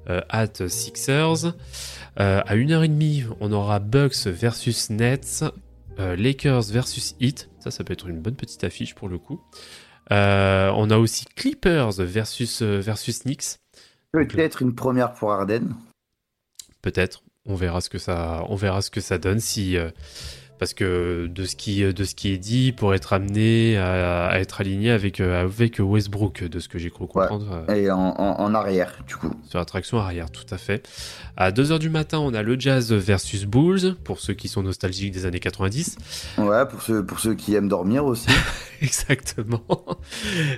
at 0.07 0.67
Sixers. 0.67 1.53
à 2.15 2.55
1h30, 2.55 3.25
on 3.39 3.51
aura 3.51 3.79
Bucks 3.79 4.27
versus 4.27 4.89
Nets. 4.89 5.43
Lakers 5.97 6.63
versus 6.71 7.15
Heat. 7.19 7.49
Ça, 7.59 7.71
ça 7.71 7.83
peut 7.83 7.93
être 7.93 8.07
une 8.07 8.19
bonne 8.19 8.35
petite 8.35 8.63
affiche 8.63 8.95
pour 8.95 9.09
le 9.09 9.17
coup. 9.17 9.41
on 10.11 10.89
a 10.89 10.97
aussi 10.97 11.25
Clippers 11.35 11.93
versus, 11.99 12.61
versus 12.61 13.19
Knicks. 13.19 13.57
Peut-être 14.11 14.61
une 14.61 14.75
première 14.75 15.13
pour 15.13 15.31
Arden. 15.31 15.73
Peut-être 16.81 17.23
on 17.45 17.55
verra 17.55 17.81
ce 17.81 17.89
que 17.89 17.97
ça, 17.97 18.43
on 18.49 18.55
verra 18.55 18.81
ce 18.81 18.89
que 18.89 19.01
ça 19.01 19.17
donne 19.17 19.39
si, 19.39 19.77
euh, 19.77 19.89
parce 20.63 20.73
que 20.73 21.27
de 21.27 21.43
ce 21.43 21.57
qui, 21.57 21.83
de 21.83 22.03
ce 22.05 22.15
qui 22.15 22.31
est 22.31 22.37
dit, 22.37 22.71
pour 22.71 22.95
être 22.95 23.11
amené 23.11 23.77
à, 23.77 24.39
être 24.39 24.61
aligné 24.61 24.91
avec, 24.91 25.19
euh, 25.19 25.43
avec 25.43 25.79
Westbrook, 25.79 26.45
de 26.45 26.59
ce 26.61 26.69
que 26.69 26.79
j'ai 26.79 26.89
cru 26.89 27.05
comprendre. 27.05 27.65
Euh, 27.67 27.75
et 27.75 27.91
en, 27.91 28.55
arrière, 28.55 28.93
du 29.05 29.17
coup. 29.17 29.33
Sur 29.49 29.59
la 29.59 29.65
traction 29.65 29.97
arrière, 29.97 30.31
tout 30.31 30.45
à 30.51 30.57
fait. 30.57 30.87
À 31.35 31.51
2h 31.51 31.79
du 31.79 31.89
matin, 31.89 32.19
on 32.19 32.33
a 32.33 32.43
le 32.43 32.57
Jazz 32.57 32.93
versus 32.93 33.43
Bulls, 33.43 33.95
pour 34.05 34.21
ceux 34.21 34.35
qui 34.35 34.47
sont 34.47 34.63
nostalgiques 34.63 35.11
des 35.11 35.25
années 35.25 35.41
90. 35.41 35.97
Ouais, 36.37 36.65
pour 36.65 36.81
ceux, 36.81 37.05
pour 37.05 37.19
ceux 37.19 37.33
qui 37.33 37.55
aiment 37.55 37.67
dormir 37.67 38.05
aussi. 38.05 38.29
Exactement. 38.81 39.65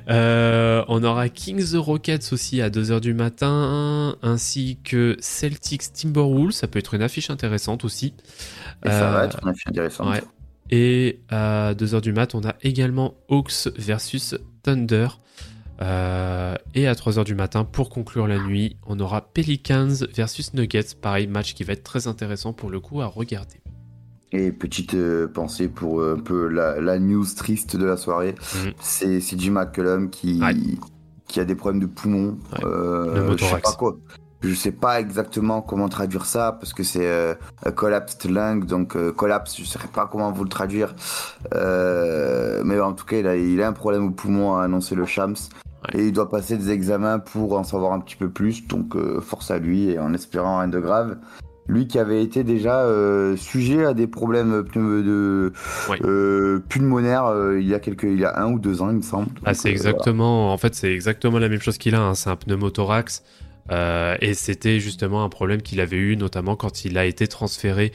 on 0.08 1.04
aura 1.04 1.30
Kings 1.30 1.76
Rockets 1.76 2.32
aussi 2.32 2.62
à 2.62 2.70
2h 2.70 3.00
du 3.00 3.16
matin, 3.16 4.18
ainsi 4.22 4.78
que 4.84 5.18
Celtics 5.20 5.94
Timberwolves, 5.94 6.52
ça 6.52 6.68
peut 6.68 6.78
être 6.78 6.94
une 6.94 7.02
affiche 7.02 7.32
intéressante 7.32 7.84
aussi. 7.86 8.14
Et 8.86 8.90
ça 8.90 9.10
va 9.10 9.26
être 9.26 9.40
une 9.42 9.50
affiche 9.50 9.68
intéressante. 9.68 9.95
Et 10.72 11.20
à 11.30 11.74
2h 11.74 12.02
du 12.02 12.14
mat, 12.14 12.34
on 12.36 12.42
a 12.42 12.56
également 12.62 13.16
Hawks 13.30 13.70
versus 13.78 14.36
Thunder. 14.64 15.08
Euh, 15.82 16.56
et 16.74 16.88
à 16.88 16.94
3h 16.94 17.24
du 17.26 17.36
matin, 17.36 17.66
pour 17.66 17.90
conclure 17.90 18.28
la 18.28 18.40
nuit, 18.40 18.78
on 18.86 19.00
aura 19.00 19.22
Pelicans 19.22 20.06
versus 20.16 20.54
Nuggets. 20.54 20.96
Pareil, 21.00 21.28
match 21.28 21.54
qui 21.54 21.64
va 21.64 21.74
être 21.74 21.84
très 21.84 22.08
intéressant 22.08 22.54
pour 22.54 22.70
le 22.70 22.80
coup 22.80 23.02
à 23.02 23.08
regarder. 23.08 23.60
Et 24.32 24.52
petite 24.52 24.96
euh, 24.96 25.28
pensée 25.28 25.68
pour 25.68 26.02
euh, 26.02 26.16
un 26.18 26.20
peu 26.20 26.48
la, 26.48 27.00
news 27.00 27.26
triste 27.36 27.78
de 27.78 27.86
la 27.86 27.96
soirée, 27.96 28.36
mhm. 28.56 28.74
c'est 28.80 29.20
CJ 29.20 29.50
McCollum 29.50 30.10
qui, 30.10 30.42
qui 31.28 31.40
a 31.40 31.46
des 31.46 31.56
problèmes 31.56 31.82
de 31.82 31.86
poumons. 31.86 32.38
je 32.62 33.46
sais 33.46 33.62
pas 33.62 33.74
quoi. 33.74 33.98
Je 34.46 34.54
sais 34.54 34.72
pas 34.72 35.00
exactement 35.00 35.62
comment 35.62 35.90
traduire 35.90 36.26
ça 36.26 36.52
parce 36.60 36.74
que 36.74 36.84
c'est 36.84 37.08
euh, 37.08 37.34
collapsed 37.76 38.30
lung, 38.30 38.66
donc 38.66 38.96
euh, 38.96 39.12
collapse, 39.12 39.56
je 39.58 39.62
ne 39.62 39.66
sais 39.66 39.80
pas 39.92 40.08
comment 40.12 40.32
vous 40.32 40.44
le 40.44 40.50
traduire. 40.50 40.94
Euh, 41.56 42.62
mais 42.64 42.80
en 42.80 42.94
tout 42.94 43.06
cas, 43.06 43.18
il 43.18 43.28
a, 43.28 43.36
il 43.36 43.60
a 43.62 43.68
un 43.68 43.74
problème 43.74 44.06
au 44.08 44.12
poumon, 44.12 44.56
a 44.56 44.64
annoncé 44.64 44.94
le 44.94 45.06
Shams. 45.06 45.36
Et 45.94 46.06
il 46.06 46.12
doit 46.12 46.30
passer 46.30 46.58
des 46.58 46.72
examens 46.72 47.20
pour 47.20 47.58
en 47.58 47.64
savoir 47.64 47.94
un 47.94 48.00
petit 48.00 48.16
peu 48.16 48.30
plus. 48.30 48.68
Donc 48.68 48.96
force 49.22 49.52
à 49.52 49.60
lui 49.60 49.90
et 49.90 50.00
en 50.00 50.14
espérant 50.14 50.60
rien 50.60 50.68
de 50.68 50.80
grave. 50.80 51.18
Lui 51.68 51.88
qui 51.88 51.98
avait 51.98 52.24
été 52.24 52.44
déjà 52.44 52.88
sujet 53.38 53.86
à 53.86 53.94
des 53.94 54.08
problèmes 54.08 54.64
de, 54.74 55.54
pulmonaires 56.70 57.32
il 57.60 57.68
y 57.68 57.76
a 57.76 57.80
quelques, 57.80 58.04
il 58.04 58.20
y 58.20 58.26
a 58.26 58.40
un 58.40 58.52
ou 58.52 58.60
deux 58.60 58.82
ans, 58.82 58.90
il 58.90 58.98
me 58.98 59.02
semble. 59.02 59.28
ah, 59.46 59.54
c'est 59.54 59.70
exactement, 59.70 60.52
en 60.52 60.58
fait, 60.58 60.74
c'est 60.74 60.92
exactement 60.92 61.38
la 61.38 61.50
même 61.50 61.62
chose 61.62 61.78
qu'il 61.78 61.94
a. 61.94 62.02
Hein. 62.02 62.16
C'est 62.16 62.32
un 62.32 62.36
pneumothorax. 62.36 63.24
Euh, 63.72 64.16
et 64.22 64.34
c'était 64.34 64.80
justement 64.80 65.24
un 65.24 65.30
problème 65.30 65.62
qu'il 65.62 65.80
avait 65.82 65.98
eu, 65.98 66.18
notamment 66.18 66.56
quand 66.56 66.86
il 66.86 66.98
a 66.98 67.06
été 67.06 67.28
transféré 67.28 67.92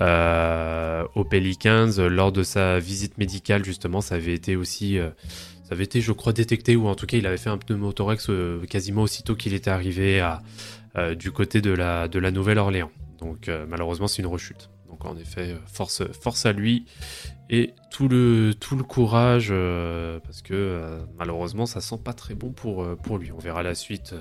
euh, 0.00 1.04
au 1.14 1.24
Pelicans 1.24 1.90
lors 1.98 2.32
de 2.32 2.42
sa 2.42 2.78
visite 2.78 3.18
médicale. 3.18 3.64
Justement, 3.64 4.00
ça 4.00 4.16
avait 4.16 4.34
été 4.34 4.56
aussi, 4.56 4.98
euh, 4.98 5.10
ça 5.64 5.74
avait 5.74 5.84
été, 5.84 6.00
je 6.00 6.12
crois, 6.12 6.32
détecté 6.32 6.76
ou 6.76 6.88
en 6.88 6.94
tout 6.94 7.06
cas, 7.06 7.16
il 7.16 7.26
avait 7.26 7.38
fait 7.38 7.50
un 7.50 7.58
pneumothorax 7.58 8.30
quasiment 8.68 9.02
aussitôt 9.02 9.34
qu'il 9.34 9.54
était 9.54 9.70
arrivé 9.70 10.22
du 11.16 11.32
côté 11.32 11.60
de 11.60 11.72
la 11.72 12.30
Nouvelle-Orléans. 12.30 12.90
Donc 13.18 13.50
malheureusement, 13.68 14.06
c'est 14.06 14.22
une 14.22 14.28
rechute. 14.28 14.68
Donc 14.94 15.04
en 15.06 15.16
effet, 15.16 15.56
force 15.66 16.04
force 16.12 16.46
à 16.46 16.52
lui 16.52 16.86
et 17.50 17.74
tout 17.90 18.06
le, 18.06 18.54
courage 18.86 19.52
parce 20.22 20.40
que 20.40 21.00
malheureusement 21.18 21.66
ça 21.66 21.80
sent 21.80 21.98
pas 22.04 22.12
très 22.12 22.34
bon 22.34 22.52
pour, 22.52 23.18
lui. 23.18 23.32
On 23.32 23.38
verra 23.38 23.64
la 23.64 23.74
suite 23.74 24.14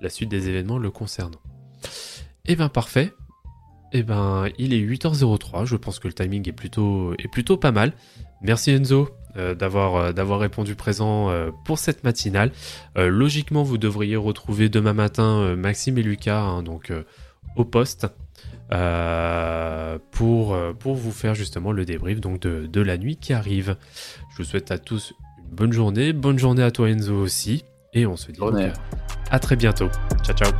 la 0.00 0.08
suite 0.08 0.28
des 0.28 0.48
événements 0.48 0.78
le 0.78 0.92
concernant. 0.92 1.40
Eh 2.44 2.54
ben 2.54 2.68
parfait. 2.68 3.12
Eh 3.92 4.04
ben 4.04 4.46
il 4.56 4.72
est 4.72 4.78
8h03, 4.78 5.64
je 5.64 5.74
pense 5.74 5.98
que 5.98 6.06
le 6.06 6.14
timing 6.14 6.48
est 6.48 6.52
plutôt, 6.52 7.14
est 7.14 7.28
plutôt 7.28 7.56
pas 7.56 7.72
mal. 7.72 7.92
Merci 8.40 8.70
Enzo 8.70 9.08
euh, 9.36 9.56
d'avoir, 9.56 9.96
euh, 9.96 10.12
d'avoir 10.12 10.38
répondu 10.38 10.76
présent 10.76 11.28
euh, 11.30 11.50
pour 11.64 11.80
cette 11.80 12.04
matinale. 12.04 12.52
logiquement 12.96 13.64
vous 13.64 13.78
devriez 13.78 14.14
retrouver 14.14 14.68
demain 14.68 14.92
matin 14.92 15.56
Maxime 15.56 15.98
et 15.98 16.04
Lucas 16.04 16.40
hein, 16.40 16.62
donc, 16.62 16.92
au 17.56 17.64
poste. 17.64 18.06
Pour, 20.10 20.58
pour 20.78 20.94
vous 20.94 21.12
faire 21.12 21.34
justement 21.34 21.72
le 21.72 21.84
débrief 21.84 22.20
donc 22.20 22.40
de, 22.40 22.66
de 22.66 22.80
la 22.80 22.96
nuit 22.96 23.16
qui 23.16 23.32
arrive. 23.32 23.76
Je 24.32 24.38
vous 24.38 24.44
souhaite 24.44 24.70
à 24.70 24.78
tous 24.78 25.12
une 25.38 25.54
bonne 25.54 25.72
journée, 25.72 26.12
bonne 26.12 26.38
journée 26.38 26.62
à 26.62 26.70
toi 26.70 26.90
Enzo 26.90 27.14
aussi, 27.14 27.64
et 27.92 28.06
on 28.06 28.16
se 28.16 28.32
dit 28.32 28.40
à 29.30 29.38
très 29.38 29.56
bientôt. 29.56 29.88
Ciao, 30.24 30.36
ciao. 30.36 30.52